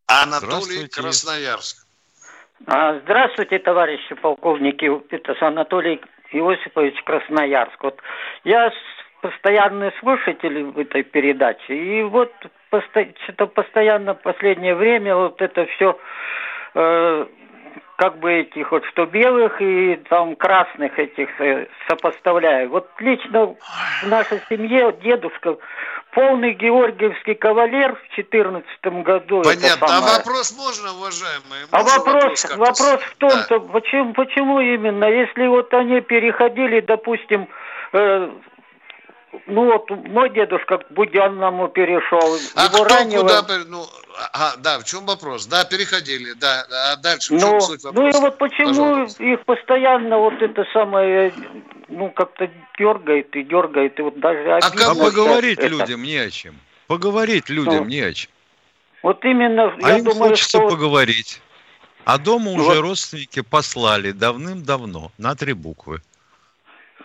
[0.09, 0.89] Анатолий.
[0.89, 1.87] Красноярск.
[2.67, 4.91] А, Здравствуйте, товарищи полковники.
[5.15, 6.01] Это Анатолий
[6.33, 7.81] Иосифович Красноярск.
[7.85, 8.01] Вот
[8.43, 8.73] я
[9.23, 11.77] постоянный слушатель в этой передаче.
[11.77, 12.33] И вот
[13.23, 16.01] что-то постоянно в последнее время вот это все
[18.01, 22.71] как бы этих вот, что белых и там красных этих э, сопоставляю.
[22.71, 23.55] Вот лично
[24.03, 25.59] в нашей семье дедушка
[26.13, 29.43] полный георгиевский кавалер в 2014 году.
[29.43, 29.87] Понятно.
[29.87, 31.67] А вопрос можно, уважаемые?
[31.71, 33.69] А вопрос, вопрос, вопрос в том-то, да.
[33.71, 37.49] почему, почему именно, если вот они переходили, допустим,
[37.93, 38.31] э,
[39.47, 42.37] ну вот мой дедушка к Буденному перешел.
[42.55, 43.23] А Его кто раннего...
[43.23, 43.43] куда...
[43.69, 43.85] Ну,
[44.33, 45.47] а, да, в чем вопрос?
[45.47, 46.65] Да, переходили, да.
[46.93, 48.03] А дальше в чем ну, суть вопроса?
[48.03, 49.25] Ну и вот почему Пожалуйста.
[49.25, 51.33] их постоянно вот это самое,
[51.89, 55.69] ну как-то дергает и дергает, и вот даже А как поговорить это.
[55.69, 56.57] людям не о чем?
[56.87, 58.31] Поговорить людям ну, не о чем.
[59.03, 60.69] Вот именно, а я им думаю, хочется что...
[60.69, 61.41] поговорить.
[62.05, 62.81] А дома уже вот...
[62.81, 66.03] родственники послали давным-давно на три буквы.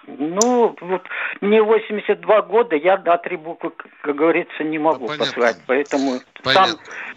[0.08, 1.02] Ну, вот
[1.42, 5.58] мне 82 года, я до три буквы, как говорится, не могу ну, послать.
[5.66, 6.74] Поэтому понятно.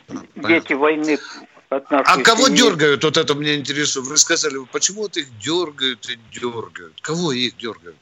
[0.09, 0.49] сам понятно.
[0.49, 1.19] дети войны
[1.71, 3.05] а кого дергают?
[3.05, 4.07] Вот это мне интересует.
[4.07, 6.99] Вы сказали, почему вот их дергают и дергают?
[7.03, 7.97] Кого их дергают?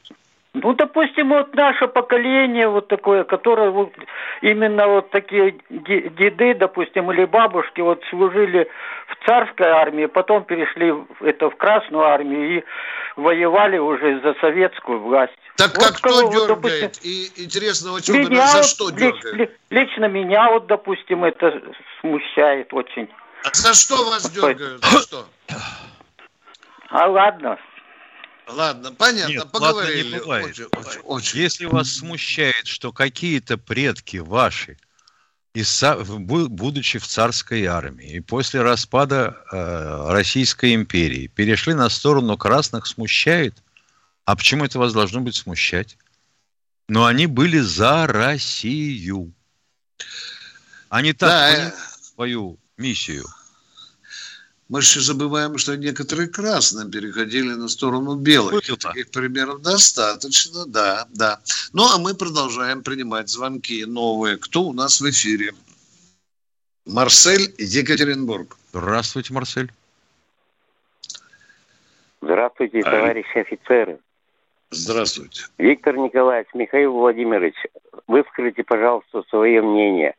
[0.53, 3.93] Ну, допустим, вот наше поколение вот такое, которое вот
[4.41, 8.67] именно вот такие деды, допустим, или бабушки вот служили
[9.07, 12.63] в царской армии, потом перешли в, это в Красную армию и
[13.15, 15.37] воевали уже за советскую власть.
[15.57, 16.47] Так вот как кто дергает?
[16.47, 19.51] Допустим, и интересно, вот меня, за что дергает?
[19.69, 21.61] Лично меня вот, допустим, это
[22.01, 23.09] смущает очень.
[23.43, 24.83] А за что вас дергают?
[24.83, 25.25] За что?
[26.89, 27.57] А ладно.
[28.47, 30.03] Ладно, понятно, Нет, поговорили.
[30.03, 30.45] Ладно, не бывает.
[30.45, 31.39] Очень, очень, очень.
[31.39, 34.77] Если вас смущает, что какие-то предки ваши,
[35.53, 43.55] будучи в царской армии и после распада э, Российской империи, перешли на сторону красных, смущает?
[44.25, 45.97] А почему это вас должно быть смущать?
[46.87, 49.33] Но они были за Россию.
[50.89, 53.25] Они так да, свою миссию.
[54.69, 58.65] Мы же забываем, что некоторые красные переходили на сторону белых.
[58.65, 61.39] Таких примеров достаточно, да, да.
[61.71, 64.37] Ну, а мы продолжаем принимать звонки новые.
[64.37, 65.53] Кто у нас в эфире?
[66.85, 68.57] Марсель, Екатеринбург.
[68.73, 69.71] Здравствуйте, Марсель.
[72.21, 73.99] Здравствуйте, товарищи офицеры.
[74.71, 75.43] Здравствуйте.
[75.57, 77.55] Виктор Николаевич, Михаил Владимирович,
[78.07, 80.15] выскажите, пожалуйста, свое мнение.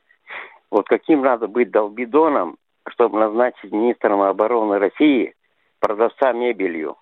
[0.70, 2.56] Вот каким надо быть долбидоном,
[2.90, 5.34] чтобы назначить министром обороны России
[5.78, 6.96] продавца мебелью?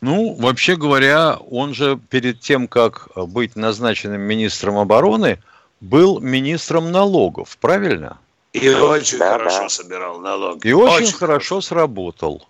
[0.00, 5.38] Ну, вообще говоря, он же перед тем, как быть назначенным министром обороны,
[5.80, 8.18] был министром налогов, правильно?
[8.52, 9.68] И очень да, хорошо да.
[9.68, 10.66] собирал налоги.
[10.66, 12.46] И очень, очень хорошо сработал.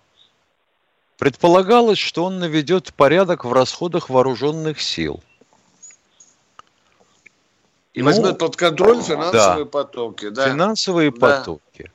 [1.17, 5.21] Предполагалось, что он наведет порядок в расходах вооруженных сил.
[7.97, 10.29] И ну, возьмет под контроль финансовые да, потоки.
[10.29, 10.47] Да.
[10.47, 11.17] Финансовые да.
[11.17, 11.91] потоки.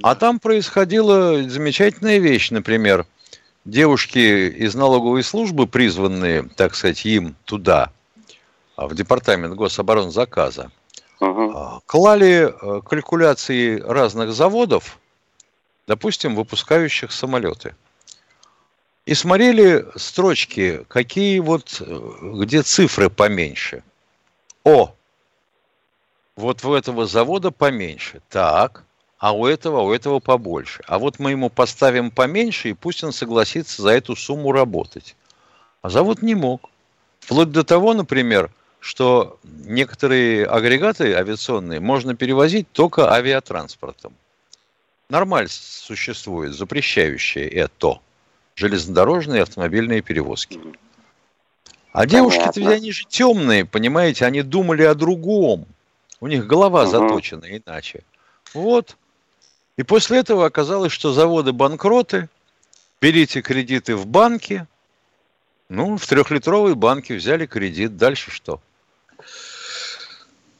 [0.00, 3.04] А там происходила замечательная вещь, например,
[3.64, 7.90] девушки из налоговой службы, призванные, так сказать, им туда,
[8.76, 10.70] а, в департамент гособоронзаказа,
[11.18, 11.82] угу.
[11.84, 15.00] клали э, калькуляции разных заводов,
[15.88, 17.74] допустим, выпускающих самолеты.
[19.04, 22.00] И смотрели строчки, какие вот, э,
[22.34, 23.82] где цифры поменьше.
[24.62, 24.94] О,
[26.36, 28.20] вот у этого завода поменьше.
[28.28, 28.84] Так,
[29.18, 30.82] а у этого, у этого побольше.
[30.86, 35.16] А вот мы ему поставим поменьше, и пусть он согласится за эту сумму работать.
[35.82, 36.68] А завод не мог.
[37.20, 44.12] Вплоть до того, например, что некоторые агрегаты авиационные можно перевозить только авиатранспортом.
[45.08, 48.00] Нормаль существует, запрещающее это.
[48.56, 50.60] Железнодорожные и автомобильные перевозки.
[51.92, 55.66] А девушки-то они же темные, понимаете, они думали о другом.
[56.24, 56.90] У них голова угу.
[56.90, 58.02] заточена иначе.
[58.54, 58.96] Вот.
[59.76, 62.30] И после этого оказалось, что заводы банкроты,
[62.98, 64.66] берите кредиты в банке.
[65.68, 67.98] Ну, в трехлитровой банке взяли кредит.
[67.98, 68.62] Дальше что?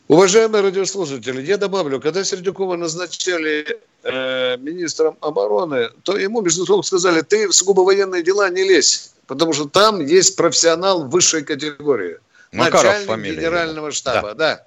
[0.07, 7.23] Уважаемые радиослушатели, я добавлю, когда Сердюкова назначали э, министром обороны, то ему, между прочим, сказали,
[7.23, 12.19] ты в сугубо военные дела не лезь, потому что там есть профессионал высшей категории.
[12.53, 14.57] Макаров начальник фамилия генерального штаба, да.
[14.57, 14.67] да.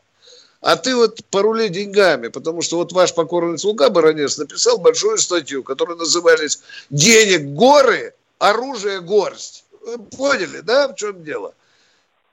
[0.61, 5.63] А ты вот порули деньгами, потому что вот ваш покорный слуга Баранец написал большую статью,
[5.63, 9.65] которая назывались «Денег горы, оружие горсть».
[9.85, 11.53] Вы поняли, да, в чем дело?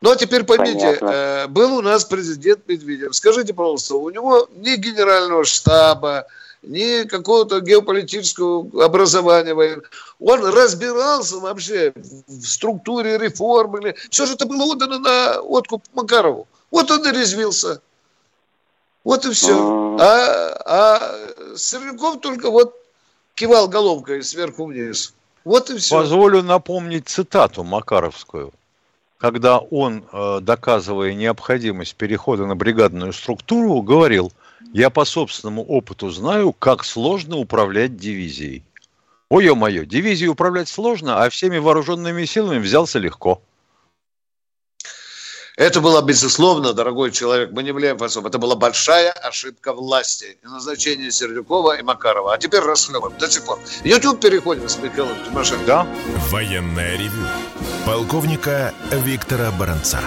[0.01, 3.15] Ну, а теперь поймите, э, был у нас президент Медведев.
[3.15, 6.27] Скажите, пожалуйста, у него ни генерального штаба,
[6.63, 9.81] ни какого-то геополитического образования.
[10.19, 13.95] Он разбирался вообще в структуре реформы.
[14.11, 16.49] Все же это было отдано на откуп Макарову.
[16.71, 17.81] Вот он и резвился.
[19.05, 19.97] Вот и все.
[20.01, 22.75] А, а Сырников только вот
[23.35, 25.14] кивал головкой сверху вниз.
[25.45, 25.97] Вот и все.
[25.97, 28.53] Позволю напомнить цитату Макаровскую.
[29.19, 34.33] когда он, э, доказывая необходимость перехода на бригадную структуру, говорил,
[34.75, 38.62] я по собственному опыту знаю, как сложно управлять дивизией.
[39.31, 43.40] Ой-ё-моё, дивизией управлять сложно, а всеми вооруженными силами взялся легко.
[45.57, 48.29] Это было, безусловно, дорогой человек, мы не влияем особо.
[48.29, 52.35] Это была большая ошибка власти и назначение Сердюкова и Макарова.
[52.35, 53.61] А теперь расхлебываем до сих пор.
[53.85, 55.64] YouTube переходим с Михаилом Тимошенко.
[55.64, 55.87] Да.
[56.29, 57.25] Военная ревю.
[57.87, 60.01] Полковника Виктора Баранца.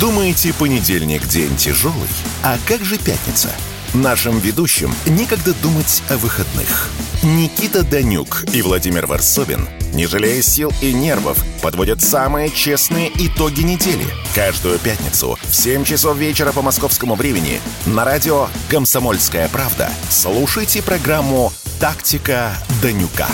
[0.00, 2.08] Думаете, понедельник день тяжелый?
[2.42, 3.50] А как же пятница?
[3.94, 6.88] Нашим ведущим некогда думать о выходных.
[7.22, 14.06] Никита Данюк и Владимир Варсобин, не жалея сил и нервов, подводят самые честные итоги недели.
[14.34, 21.52] Каждую пятницу в 7 часов вечера по московскому времени на радио «Комсомольская правда» слушайте программу
[21.78, 23.28] «Тактика Данюка».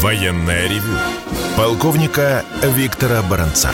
[0.00, 0.96] Военная ревю.
[1.56, 3.70] Полковника Виктора Баранца.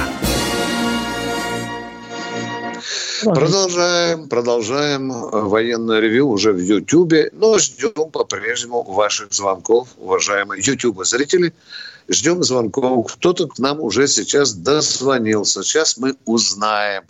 [3.24, 11.52] Продолжаем, продолжаем военное ревю уже в Ютьюбе, но ждем по-прежнему ваших звонков, уважаемые Ютуба-зрители.
[12.08, 13.14] Ждем звонков.
[13.14, 15.64] Кто-то к нам уже сейчас дозвонился.
[15.64, 17.02] Сейчас мы узнаем.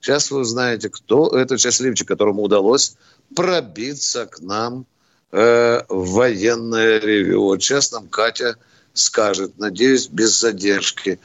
[0.00, 2.94] Сейчас вы узнаете, кто этот счастливчик, которому удалось
[3.34, 4.86] пробиться к нам
[5.32, 7.42] э, в военное ревю.
[7.42, 8.56] Вот сейчас нам Катя
[8.94, 11.18] скажет, надеюсь, без задержки.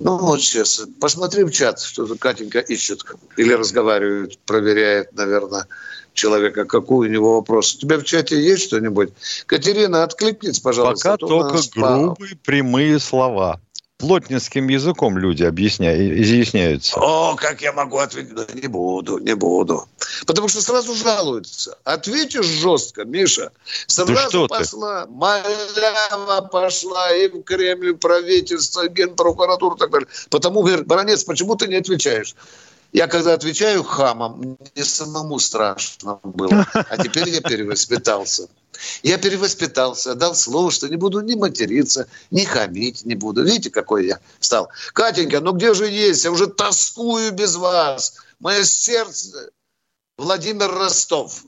[0.00, 3.04] Ну вот сейчас, посмотри в чат, что Катенька ищет
[3.36, 5.66] или разговаривает, проверяет, наверное,
[6.14, 7.74] человека, какой у него вопрос.
[7.74, 9.10] У тебя в чате есть что-нибудь?
[9.46, 11.10] Катерина, откликнись, пожалуйста.
[11.10, 13.60] Пока только грубые, прямые слова
[14.02, 16.98] плотницким языком люди объясняют, изъясняются.
[16.98, 18.34] О, как я могу ответить?
[18.34, 19.86] Да не буду, не буду.
[20.26, 21.78] Потому что сразу жалуются.
[21.84, 23.52] Ответишь жестко, Миша.
[23.86, 25.12] Сразу да пошла, ты?
[25.12, 30.08] малява пошла и в Кремль, правительство, и генпрокуратуру и так далее.
[30.30, 32.34] Потому, говорит, Баранец, почему ты не отвечаешь?
[32.92, 36.66] Я когда отвечаю хамам, мне самому страшно было.
[36.74, 38.48] А теперь я перевоспитался.
[39.02, 43.44] Я перевоспитался, дал слово, что не буду ни материться, ни хамить не буду.
[43.44, 44.70] Видите, какой я стал.
[44.92, 46.24] Катенька, ну где же есть?
[46.24, 48.14] Я уже тоскую без вас.
[48.40, 49.50] Мое сердце
[50.18, 51.44] Владимир Ростов.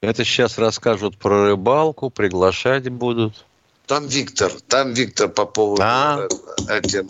[0.00, 3.44] Это сейчас расскажут про рыбалку, приглашать будут.
[3.86, 6.28] Там Виктор, там Виктор по поводу а?
[6.68, 7.08] этим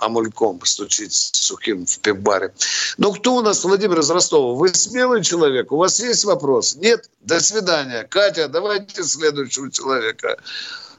[0.00, 2.52] э, амульком стучить сухим в пивбаре.
[2.98, 4.54] Ну, кто у нас, Владимир из Ростова?
[4.54, 5.72] Вы смелый человек?
[5.72, 6.76] У вас есть вопрос?
[6.76, 7.10] Нет?
[7.20, 8.04] До свидания.
[8.04, 10.36] Катя, давайте следующего человека.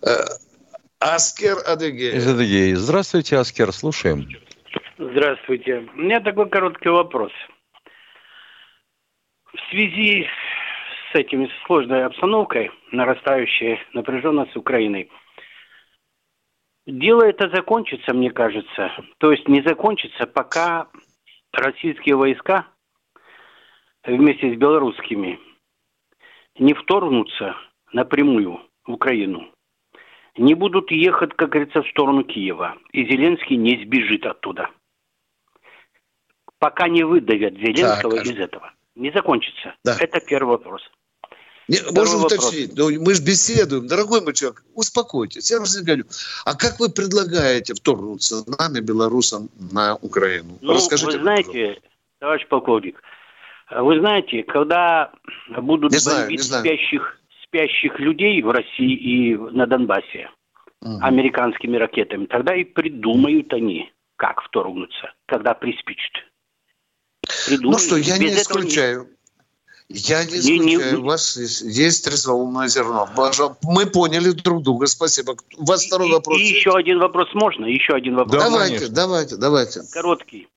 [0.01, 0.23] Э,
[0.99, 2.17] Аскер Адыгей.
[2.17, 2.73] Из Адыгеи.
[2.73, 4.27] Здравствуйте, Аскер, слушаем.
[4.97, 5.87] Здравствуйте.
[5.95, 7.31] У меня такой короткий вопрос.
[9.53, 10.25] В связи
[11.11, 15.09] с этим сложной обстановкой, нарастающей напряженность с Украиной–
[16.87, 18.91] Дело это закончится, мне кажется.
[19.17, 20.87] То есть не закончится, пока
[21.51, 22.67] российские войска
[24.03, 25.39] вместе с белорусскими
[26.59, 27.55] не вторгнутся
[27.91, 29.49] напрямую в Украину.
[30.37, 32.77] Не будут ехать, как говорится, в сторону Киева.
[32.91, 34.69] И Зеленский не сбежит оттуда.
[36.59, 38.73] Пока не выдавят Зеленского так, из этого.
[38.95, 39.75] Не закончится.
[39.83, 39.95] Да.
[39.99, 40.81] Это первый вопрос.
[41.67, 43.87] Не, можем уточнить, но мы же беседуем.
[43.87, 45.49] Дорогой мой человек, успокойтесь.
[45.49, 46.05] Я вас говорю,
[46.45, 50.57] а как вы предлагаете вторгнуться нами, белорусам, на Украину?
[50.61, 51.17] Ну, Расскажите.
[51.17, 51.81] Вы знаете, пожалуйста.
[52.19, 53.01] товарищ полковник,
[53.71, 55.11] вы знаете, когда
[55.57, 60.29] будут не знаю, бомбить спящих, спящих людей в России и на Донбассе
[60.81, 60.99] угу.
[61.01, 66.13] американскими ракетами, тогда и придумают они, как вторгнуться, когда приспичат.
[67.47, 67.81] Придумают.
[67.81, 69.09] Ну что, я Без не исключаю.
[69.87, 73.07] Я не исключаю, не, у вас есть, есть трезвоумное зерно.
[73.63, 75.35] Мы поняли друг друга, спасибо.
[75.57, 76.39] У вас второй и, вопрос.
[76.39, 77.65] И еще один вопрос можно?
[77.65, 78.43] Еще один вопрос.
[78.43, 78.95] давайте, конечно.
[78.95, 79.81] давайте, давайте.
[79.93, 80.47] Короткий.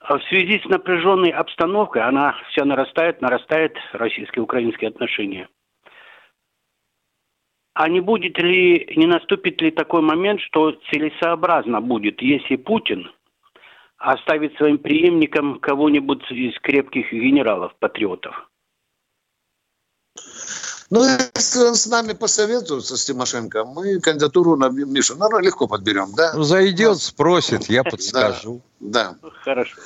[0.00, 5.48] А в связи с напряженной обстановкой, она все нарастает, нарастает российско-украинские отношения.
[7.74, 13.10] А не будет ли, не наступит ли такой момент, что целесообразно будет, если Путин
[13.98, 18.48] оставить своим преемником кого-нибудь из крепких генералов, патриотов?
[20.90, 26.12] Ну, если он с нами посоветуется, с Тимошенко, мы кандидатуру на Мишу, наверное, легко подберем,
[26.16, 26.32] да?
[26.34, 28.62] Ну, зайдет, спросит, я подскажу.
[28.80, 29.16] Да.
[29.20, 29.30] да.
[29.42, 29.76] Хорошо.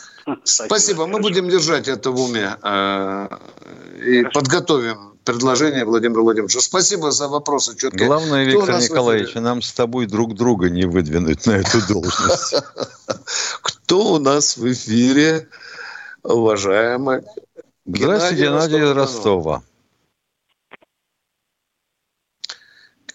[0.45, 0.67] Спасибо.
[0.67, 1.07] Спасибо.
[1.07, 3.29] Мы будем держать это в уме э,
[4.05, 4.39] и Хорошо.
[4.39, 6.61] подготовим предложение Владимира Владимировича.
[6.61, 8.07] Спасибо за вопросы четкие.
[8.07, 12.55] Главное, Кто Виктор Николаевич, нам с тобой друг друга не выдвинуть на эту должность.
[13.63, 15.49] Кто у нас в эфире,
[16.23, 17.23] уважаемый?
[17.85, 19.63] Здравствуйте, Геннадий Ростова.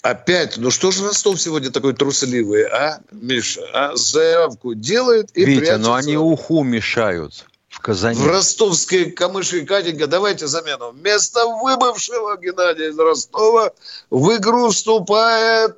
[0.01, 3.61] Опять, ну что же Ростов сегодня такой трусливый, а, Миша?
[3.73, 5.77] А заявку делает и Витя, ну прячется.
[5.89, 7.45] но они уху мешают
[7.77, 8.19] в Казани.
[8.19, 10.91] В ростовской камыши Катенька, давайте замену.
[10.91, 13.71] Вместо выбывшего Геннадия из Ростова
[14.09, 15.77] в игру вступает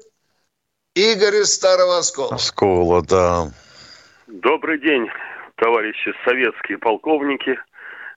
[0.96, 2.36] Игорь из Старого Оскола.
[2.36, 3.48] Оскола, да.
[4.28, 5.08] Добрый день,
[5.56, 7.60] товарищи советские полковники.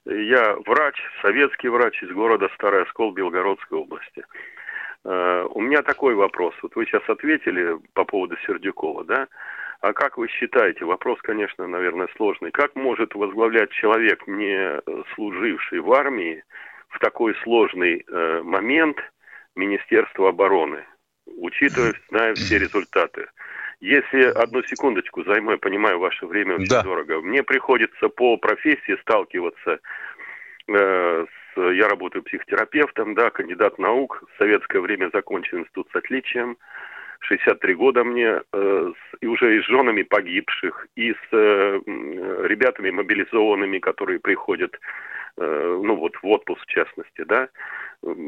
[0.05, 4.25] Я врач, советский врач из города Старый Оскол Белгородской области.
[5.05, 6.53] Э, у меня такой вопрос.
[6.61, 9.27] Вот вы сейчас ответили по поводу Сердюкова, да?
[9.83, 14.81] А как вы считаете, вопрос, конечно, наверное, сложный, как может возглавлять человек, не
[15.13, 16.41] служивший в армии,
[16.87, 18.95] в такой сложный э, момент
[19.57, 20.85] Министерство обороны,
[21.25, 23.27] учитывая, зная все результаты?
[23.81, 26.81] Если одну секундочку займу, я понимаю, ваше время очень Да.
[26.81, 27.19] дорого.
[27.19, 29.79] Мне приходится по профессии сталкиваться
[30.69, 31.73] э, с...
[31.73, 34.23] Я работаю психотерапевтом, да, кандидат наук.
[34.33, 36.57] В советское время закончил институт с отличием.
[37.23, 42.91] 63 года мне, э, и уже и с женами погибших, и с э, м, ребятами
[42.91, 44.77] мобилизованными, которые приходят,
[45.37, 47.49] э, ну вот в отпуск в частности, да.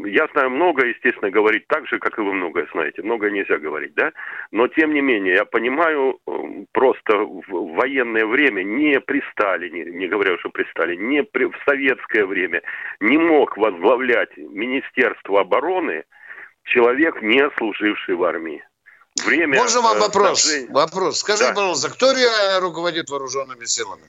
[0.06, 3.02] Я знаю много, естественно, говорить так же, как и вы многое знаете.
[3.02, 4.14] Многое нельзя говорить, да.
[4.52, 10.08] Но, тем не менее, я понимаю, м, просто в военное время, не при Сталине, не
[10.08, 12.62] говоря уже при Сталине, не при, в советское время,
[13.02, 16.06] не мог возглавлять Министерство обороны
[16.64, 18.64] человек, не служивший в армии.
[19.24, 19.58] Время...
[19.58, 20.42] Можно вам вопрос?
[20.44, 21.20] снабжения- Вопрос.
[21.20, 21.54] Скажите, Да.
[21.56, 24.04] пожалуйста, кто реально руководит вооруженными силами?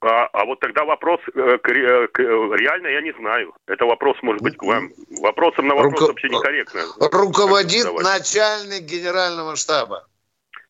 [0.00, 3.54] А, а вот тогда вопрос э, к э, к- реально я не знаю.
[3.66, 4.90] Это вопрос может быть к вам.
[5.20, 6.82] Вопросом на вопрос Руко- вообще некорректно.
[7.00, 10.06] Руководит начальник генерального штаба.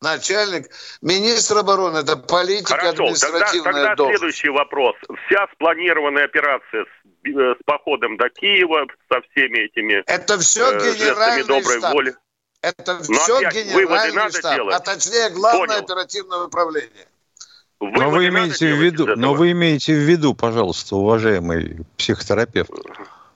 [0.01, 0.67] Начальник,
[1.01, 4.19] министр обороны, это политика Хорошо, тогда, административная тогда должность.
[4.19, 4.95] следующий вопрос.
[5.27, 10.79] Вся спланированная операция с, э, с походом до Киева, со всеми этими Это все э,
[10.79, 11.93] жестами доброй штаб.
[11.93, 12.15] воли.
[12.61, 14.75] Это Но все опять выводы генеральный надо штаб, делать?
[14.75, 15.83] а точнее главное Понял.
[15.83, 17.07] оперативное управление.
[17.79, 22.71] Но вы имеете в виду, но вы имеете в виду, пожалуйста, уважаемый психотерапевт,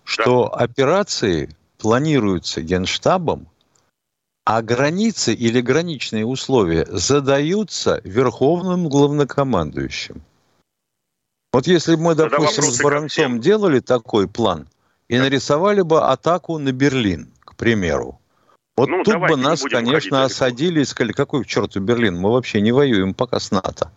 [0.03, 3.47] что операции планируются генштабом,
[4.45, 10.23] а границы или граничные условия задаются верховным главнокомандующим.
[11.53, 14.67] Вот если бы мы, допустим, с Баранцом делали такой план
[15.09, 18.20] и нарисовали бы атаку на Берлин, к примеру,
[18.81, 22.61] вот Ну, тут бы нас, конечно, осадили и сказали, какой к черту Берлин, мы вообще
[22.61, 23.91] не воюем пока с НАТО.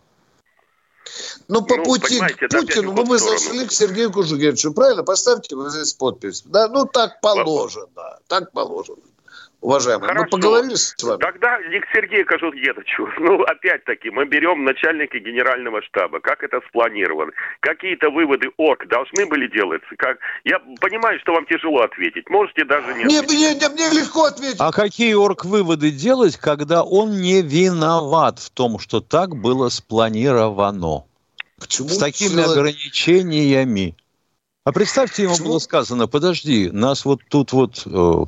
[1.49, 5.03] Ну, по Ну, пути к Путину в мы зашли к Сергею Кужугевичу, правильно?
[5.03, 6.43] Поставьте вот здесь подпись.
[6.45, 8.99] Да, ну так положено, так положено.
[9.64, 10.30] Уважаемые, мы Хорошо.
[10.30, 11.20] поговорили с вами.
[11.20, 13.08] Тогда не к Сергею Кожугетовичу.
[13.18, 16.20] Ну, опять-таки, мы берем начальника генерального штаба.
[16.20, 17.32] Как это спланировано?
[17.60, 19.88] Какие-то выводы ОРК должны были делаться?
[19.96, 20.18] Как...
[20.44, 22.28] Я понимаю, что вам тяжело ответить.
[22.28, 23.62] Можете даже не Не, ответить.
[23.62, 24.60] мне, мне легко ответить.
[24.60, 31.04] А какие орг-выводы делать, когда он не виноват в том, что так было спланировано?
[31.58, 33.96] Почему С такими человек- ограничениями.
[34.64, 38.24] А представьте, ему было сказано, подожди, нас вот тут вот э,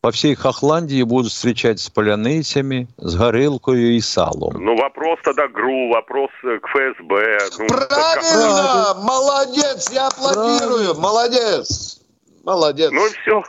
[0.00, 4.54] по всей Хохландии будут встречать с полянейцами, с горелкою и салом.
[4.58, 7.38] Ну, вопрос тогда ГРУ, вопрос э, к ФСБ.
[7.58, 8.94] Ну, Правильно!
[9.02, 9.90] Молодец!
[9.92, 10.94] Я аплодирую!
[10.98, 12.00] Молодец!
[12.44, 12.90] Молодец!
[12.92, 13.42] Ну и все.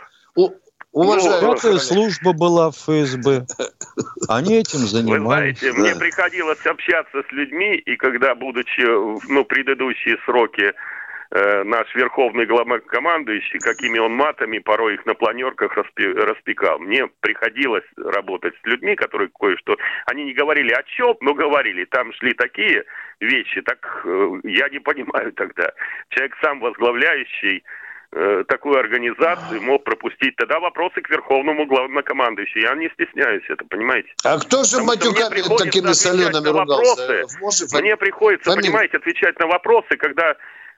[0.91, 3.45] Уважаемый Пятая служба была в ФСБ.
[4.27, 5.59] Они этим Вы занимались.
[5.59, 10.73] знаете, мне приходилось общаться с людьми, и когда, будучи в ну, предыдущие сроки,
[11.31, 16.79] э, наш верховный главнокомандующий, какими он матами порой их на планерках распи- распекал.
[16.79, 19.77] Мне приходилось работать с людьми, которые кое-что...
[20.05, 21.85] Они не говорили о чем, но говорили.
[21.85, 22.83] Там шли такие
[23.19, 25.71] вещи, так э, я не понимаю тогда.
[26.09, 27.63] Человек сам возглавляющий
[28.13, 30.35] э, такую организацию мог пропустить.
[30.35, 32.63] Тогда вопросы к верховному главнокомандующему.
[32.63, 34.09] Я не стесняюсь это, понимаете?
[34.25, 37.01] А кто же Потому матюками такими солеными ругался?
[37.07, 37.39] вопросы.
[37.39, 38.71] Можете фами- Мне приходится, фамилию?
[38.71, 40.35] понимаете, отвечать на вопросы, когда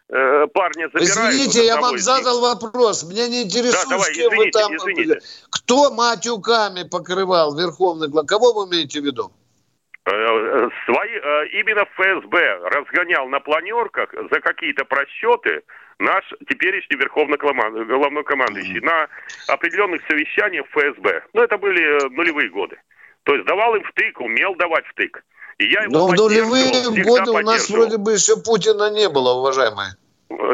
[0.09, 1.33] э, парня забирают.
[1.33, 3.03] Извините, я вам задал вопрос.
[3.03, 4.75] Меня не интересует, Да, давай, кем вы извините, там...
[4.75, 5.19] извините.
[5.49, 8.25] Кто матюками покрывал верховный глав?
[8.27, 9.31] Кого вы имеете в виду?
[10.05, 15.63] Э, э, Свои, именно ФСБ разгонял на планерках за какие-то просчеты
[15.99, 19.07] наш теперешний верховный коман- главнокомандующий на
[19.47, 21.23] определенных совещаниях ФСБ.
[21.33, 22.77] Ну, это были нулевые годы.
[23.23, 25.23] То есть давал им втык, умел давать втык.
[25.63, 29.33] И я его Но в нулевые годы у нас вроде бы еще Путина не было,
[29.33, 29.95] уважаемые.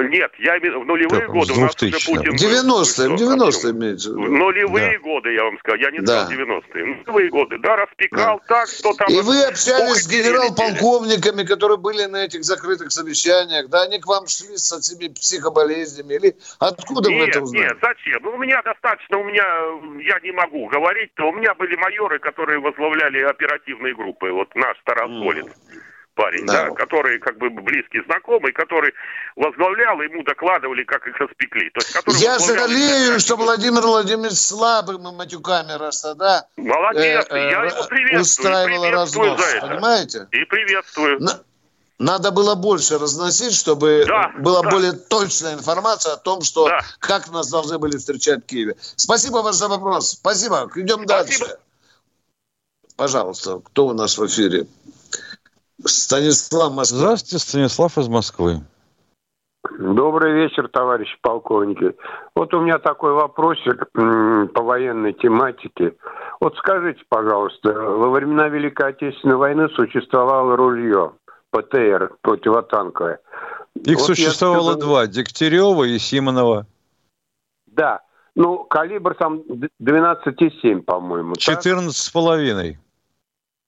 [0.09, 1.53] Нет, я имею в нулевые Так, годы.
[1.53, 2.15] У нас уже 2000-го.
[2.15, 2.33] Путин...
[2.35, 3.15] 90-е, был.
[3.15, 4.31] 90-е имеется в В виду.
[4.37, 4.99] нулевые Да.
[4.99, 5.79] годы, я вам сказал.
[5.79, 6.25] Я не Да.
[6.25, 6.85] сказал 90-е.
[6.85, 7.57] Нулевые годы.
[7.59, 9.07] Да, распекал так, что там...
[9.09, 13.83] И вы общались с генерал-полковниками, которые были на этих закрытых совещаниях, да?
[13.83, 16.13] Они к вам шли с этими психоболезнями?
[16.15, 17.63] Или откуда вы нет, это узнали?
[17.63, 18.19] Нет, зачем?
[18.23, 19.45] Ну, у меня достаточно, у меня,
[20.03, 24.31] я не могу говорить, то у меня были майоры, которые возглавляли оперативные группы.
[24.31, 25.45] Вот наш Тарасолец.
[26.19, 26.65] Парень, Да.
[26.65, 26.71] да.
[26.71, 28.91] который как бы близкий знакомый, который
[29.37, 31.69] возглавлял, ему докладывали, как их распекли.
[31.69, 37.35] То есть, который Я жалею, что Владимир Владимирович слабым и матюками раз тогда Молодец, э,
[37.37, 39.67] э, я его приветствую, устраивал приветствую разнос, за это.
[39.67, 40.27] понимаете?
[40.31, 41.21] И приветствую.
[41.21, 41.39] На-
[41.99, 44.69] Надо было больше разносить, чтобы Да, была да.
[44.71, 46.81] более точная информация о том, что Да.
[46.99, 48.75] как нас должны были встречать в Киеве.
[48.97, 50.11] Спасибо вам за вопрос.
[50.11, 50.69] Спасибо.
[50.75, 51.07] Идем Спасибо.
[51.47, 51.57] дальше.
[52.97, 54.67] Пожалуйста, кто у нас в эфире?
[55.85, 56.97] Станислав Москва.
[56.99, 58.61] Здравствуйте, Станислав из Москвы.
[59.77, 61.95] Добрый вечер, товарищи полковники.
[62.35, 65.95] Вот у меня такой вопросик по военной тематике.
[66.39, 71.13] Вот скажите, пожалуйста, во времена Великой Отечественной войны существовало ружье
[71.51, 73.19] ПТР противотанковое.
[73.75, 75.07] Их Вот я существовало отсюда- два.
[75.07, 76.65] Дегтярева и Симонова.
[77.67, 78.01] Да.
[78.35, 81.33] Ну, калибр там д- 12,7, по-моему.
[81.35, 81.43] так?
[81.43, 82.79] 14 с половиной.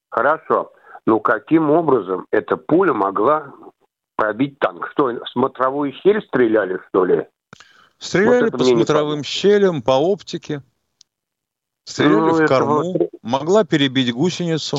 [0.09, 0.71] Хорошо.
[1.07, 3.51] Ну, каким образом эта пуля могла
[4.15, 4.89] пробить танк?
[4.91, 7.27] Что, смотровую щель стреляли, что ли?
[7.97, 10.61] Стреляли Вот по смотровым щелям, по оптике.
[11.85, 12.93] Стреляли Ну, в корму.
[12.93, 14.77] вот- Могла перебить гусеницу.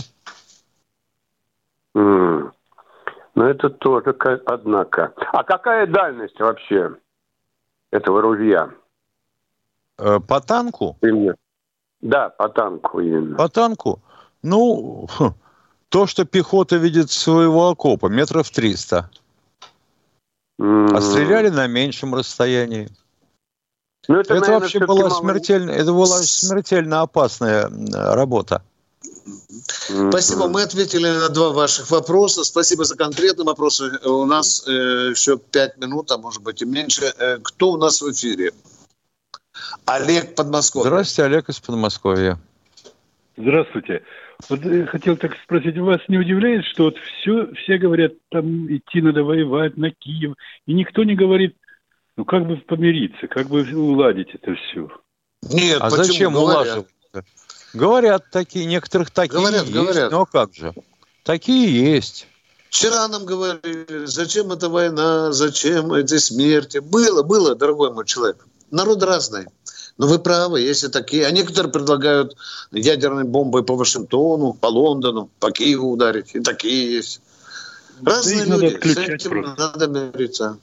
[1.95, 2.53] М.
[3.35, 4.15] Ну, это тоже,
[4.47, 5.13] однако.
[5.33, 6.97] А какая дальность вообще
[7.91, 8.71] этого ружья?
[9.99, 10.97] Э, По танку?
[11.01, 11.37] Пример.
[12.01, 13.37] Да, по танку именно.
[13.37, 14.01] По танку?
[14.43, 15.35] Ну, хм,
[15.93, 19.11] то, что пехота видит своего окопа, метров 300.
[20.59, 20.97] М.
[20.97, 22.89] А стреляли на меньшем расстоянии.
[24.09, 27.71] Ну, Это, наверное, вообще была мало- смертельно, это была смертельно опасная
[28.15, 28.63] работа.
[30.09, 32.43] Спасибо, мы ответили на два ваших вопроса.
[32.45, 33.99] Спасибо за конкретные вопросы.
[34.05, 34.71] У нас э,
[35.11, 37.13] еще пять минут, а может быть и меньше.
[37.19, 38.53] Э, кто у нас в эфире?
[39.85, 40.89] Олег Подмосковье.
[40.89, 42.41] Здравствуйте, Олег из Подмосковья.
[43.37, 44.03] Здравствуйте.
[44.49, 49.01] Вот э, хотел так спросить, вас не удивляет, что вот все, все говорят, там идти
[49.01, 50.35] надо воевать на Киев,
[50.67, 51.57] и никто не говорит,
[52.17, 54.89] ну как бы помириться, как бы уладить это все?
[55.43, 56.89] Нет, а зачем улаживать?
[57.73, 60.13] Говорят такие, некоторых такие Говорят, есть, говорят.
[60.13, 60.75] но как же?
[61.23, 62.27] Такие есть.
[62.69, 66.79] Вчера нам говорили, зачем эта война, зачем эти смерти.
[66.79, 68.47] Было, было, дорогой мой человек.
[68.71, 69.47] Народ разный.
[69.99, 71.27] Но вы правы, если такие.
[71.27, 72.37] А некоторые предлагают
[72.71, 76.35] ядерной бомбой по Вашингтону, по Лондону, по Киеву ударить.
[76.35, 77.21] И такие есть.
[78.03, 78.89] Разные надо люди.
[78.95, 79.55] С этим просто.
[79.59, 80.59] надо мириться.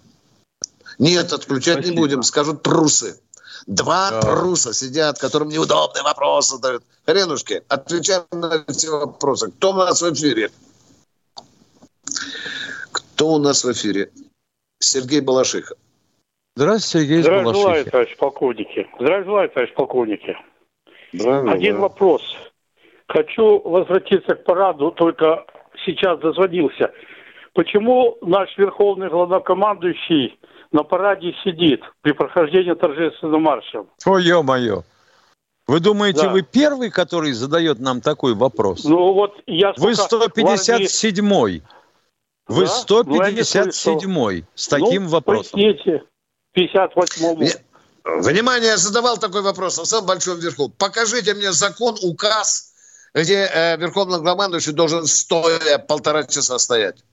[0.97, 1.97] Нет, отключать не Спасибо.
[2.01, 3.19] будем, скажут прусы.
[3.67, 4.21] Два Да.
[4.21, 6.83] пруса сидят, которым неудобные вопросы задают.
[7.05, 9.51] Хренушки, отвечаем на все вопросы.
[9.51, 10.51] Кто у нас в эфире?
[12.91, 14.11] Кто у нас в эфире?
[14.79, 15.75] Сергей Балашиха.
[16.59, 18.87] Здравствуйте, Сергей Здравия желаю, товарищ полковники.
[18.99, 20.37] Здравия желаю, товарищ полковники.
[21.13, 21.81] Здравия Один желаю.
[21.81, 22.21] вопрос.
[23.07, 25.45] Хочу возвратиться к параду, только
[25.85, 26.91] сейчас дозвонился.
[27.53, 30.37] Почему наш верховный главнокомандующий
[30.73, 33.87] на параде сидит при прохождении торжественным маршем?
[34.05, 34.83] Ой, ё-моё.
[35.65, 36.29] Вы думаете, Да.
[36.29, 38.83] вы первый, который задает нам такой вопрос?
[38.83, 41.63] Ну вот я Вы сколько в армии- 157-й.
[42.49, 43.03] Вы Да?
[43.05, 45.51] Ну, я не 157-й с таким ну, вопросом.
[45.53, 46.03] Поясните,
[46.55, 47.47] 58-му.
[48.21, 50.69] Внимание, я задавал такой вопрос на самом большом верху.
[50.69, 52.73] Покажите мне закон, указ,
[53.13, 57.03] где э, верховный главнокомандующий должен стоя полтора часа стоять.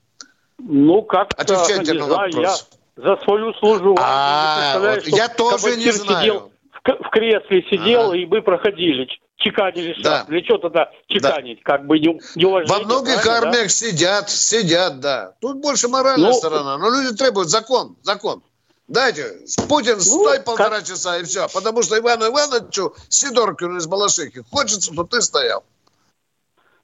[0.59, 2.67] Ну, как-то, Отвечайте не на знаю, я вопрос.
[2.95, 3.95] за свою службу.
[3.99, 6.19] А, вот я что тоже не знаю.
[6.21, 10.03] Сидел, в, в кресле сидел, и мы проходили, чеканили шаг.
[10.03, 10.25] Да.
[10.29, 11.61] Для чего тогда чеканить?
[11.61, 12.73] Как бы не, неуважение.
[12.75, 13.47] Во многих правильно, да?
[13.49, 15.33] армиях сидят, сидят, да.
[15.41, 16.77] Тут больше моральная Ну, сторона.
[16.79, 18.41] Но люди требуют закон, закон.
[18.87, 21.47] Дайте, Путин, Ну, стой полтора часа и все.
[21.53, 25.63] Потому что Ивану Ивановичу Сидоркину из Балашихи хочется, чтобы ты стоял.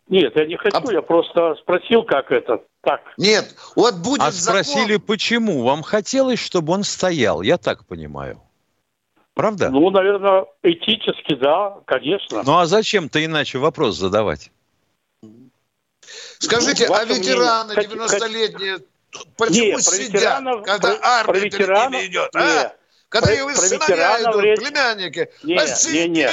[0.09, 2.61] Нет, я не хочу, я просто спросил, как это.
[2.81, 3.01] Так.
[3.17, 4.63] Нет, вот будет А закон.
[4.63, 5.63] спросили, почему?
[5.63, 7.41] Вам хотелось, чтобы он стоял?
[7.41, 8.41] Я так понимаю.
[9.33, 9.69] Правда?
[9.69, 12.43] Ну, наверное, этически, да, конечно.
[12.43, 14.51] Ну а зачем-то иначе вопрос задавать?
[16.39, 18.79] Скажите, Ну, а ветераны мнение, как- 90-летние
[19.37, 22.33] почему Нет, про сидят, ветеранов- когда про- армия про перед ветеранов- ними идет?
[22.33, 22.43] нет.
[22.43, 22.75] А?
[23.09, 25.29] Когда Про- его про сыновья идут, речь- племянники.
[25.43, 26.29] Не, а сидят не.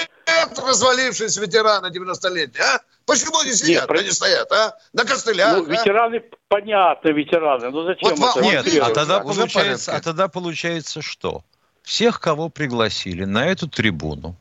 [0.66, 2.80] развалившись ветераны 90-летние, а?
[3.04, 4.78] Почему они сидят, Нет, они стоят, а?
[4.94, 5.68] На костылях, Ну, а?
[5.68, 7.68] ветераны, понятно, ветераны.
[7.70, 8.40] Ну, зачем вот это?
[8.40, 11.42] Нет, а тогда, получается, а тогда получается что?
[11.82, 14.34] Всех, кого пригласили на эту трибуну,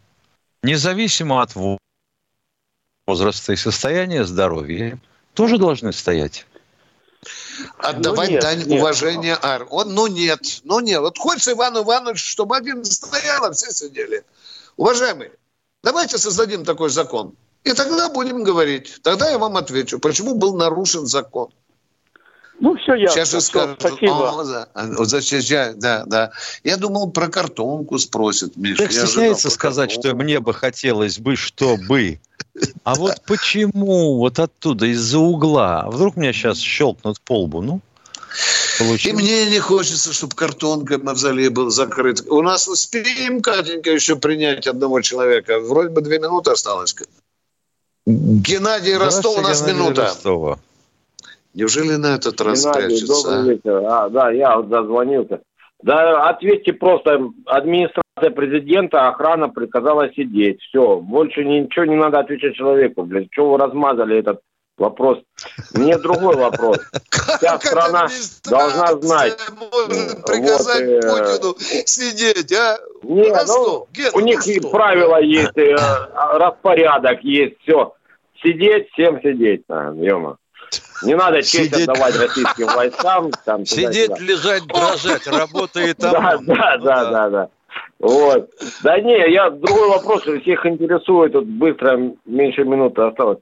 [0.63, 1.51] независимо от
[3.07, 4.97] возраста и состояния здоровья,
[5.33, 6.45] тоже должны стоять.
[7.77, 8.79] Отдавать ну, нет, дань нет.
[8.79, 9.67] уважения Ар.
[9.69, 11.01] Он, ну нет, ну нет.
[11.01, 14.23] Вот хочется Ивану Ивановичу, чтобы один стоял, а все сидели.
[14.77, 15.31] Уважаемые,
[15.83, 17.35] давайте создадим такой закон.
[17.63, 18.99] И тогда будем говорить.
[19.03, 21.49] Тогда я вам отвечу, почему был нарушен закон.
[22.59, 23.15] Ну, все ясно.
[23.15, 24.29] Сейчас же скажут, спасибо.
[24.29, 24.67] О, да,
[25.05, 26.31] защищай, да, да.
[26.63, 28.83] Я думал, про картонку спросят, Миша.
[28.83, 30.17] Так стесняется сказать, картонку.
[30.17, 32.19] что мне бы хотелось бы, чтобы.
[32.83, 35.81] А вот почему вот оттуда, из-за угла?
[35.81, 37.61] А вдруг меня сейчас щелкнут по лбу?
[37.61, 37.81] Ну,
[38.77, 39.05] Получилось.
[39.05, 42.23] И мне не хочется, чтобы картонка мавзолей был закрыт.
[42.29, 45.59] У нас успеем, Катенька, еще принять одного человека.
[45.59, 46.95] Вроде бы две минуты осталось.
[48.05, 50.01] Геннадий Ростов, у нас Геннадий минута.
[50.03, 50.59] Ростова.
[51.53, 53.23] Неужели на этот раз Геннадий, прячется?
[53.23, 53.53] Добрый а?
[53.53, 53.83] вечер.
[53.87, 55.41] А, да, я вот дозвонился.
[55.81, 57.29] Да ответьте просто.
[57.45, 60.61] Администрация президента, охрана приказала сидеть.
[60.61, 60.97] Все.
[60.97, 63.03] Больше ничего не надо отвечать человеку.
[63.03, 64.41] Блин, что вы размазали этот
[64.77, 65.19] вопрос?
[65.73, 66.77] Мне другой вопрос.
[67.37, 68.07] Вся страна
[68.49, 69.37] должна знать.
[69.57, 72.77] Может приказать э, Путину сидеть, а?
[73.03, 75.75] Нет, ну, у них и правила есть, э,
[76.33, 77.93] распорядок есть, все.
[78.43, 79.63] Сидеть, всем сидеть.
[79.69, 79.91] А,
[81.03, 81.87] не надо честь Сидеть...
[81.87, 83.31] отдавать российским войскам.
[83.45, 86.11] Там, Сидеть, туда, лежать, дрожать, работает там.
[86.13, 87.49] Да, да, да, да, да.
[87.99, 88.49] Вот.
[88.83, 93.39] Да не, я другой вопрос, всех интересует, тут быстро, меньше минуты осталось.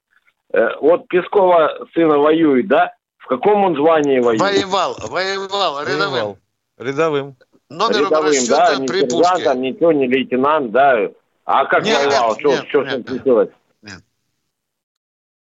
[0.54, 2.92] Э, вот Пескова сына воюет, да?
[3.18, 4.42] В каком он звании воюет?
[4.42, 6.38] Воевал, воевал, рядовым.
[6.78, 7.36] Рядовым.
[7.70, 11.10] Номер рядовым, да, не сержантом, ничего, не лейтенант, да.
[11.46, 12.30] А как нет, воевал?
[12.32, 13.50] Нет, что, нет, что нет, с ним случилось?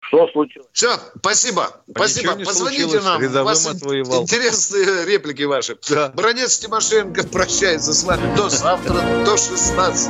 [0.07, 0.67] Что случилось?
[0.71, 1.63] Все, спасибо.
[1.65, 2.35] А спасибо.
[2.45, 3.21] Позвоните нам.
[3.43, 4.23] Вас отвоевал.
[4.23, 5.77] интересные реплики ваши.
[5.89, 6.09] Да.
[6.15, 10.09] Бронец Тимошенко прощается с вами до завтра, до 16.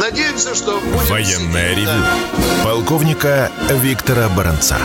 [0.00, 1.08] Надеемся, что будет...
[1.08, 1.86] Военная ревю.
[1.86, 2.18] Да.
[2.64, 4.76] Полковника Виктора Баранца.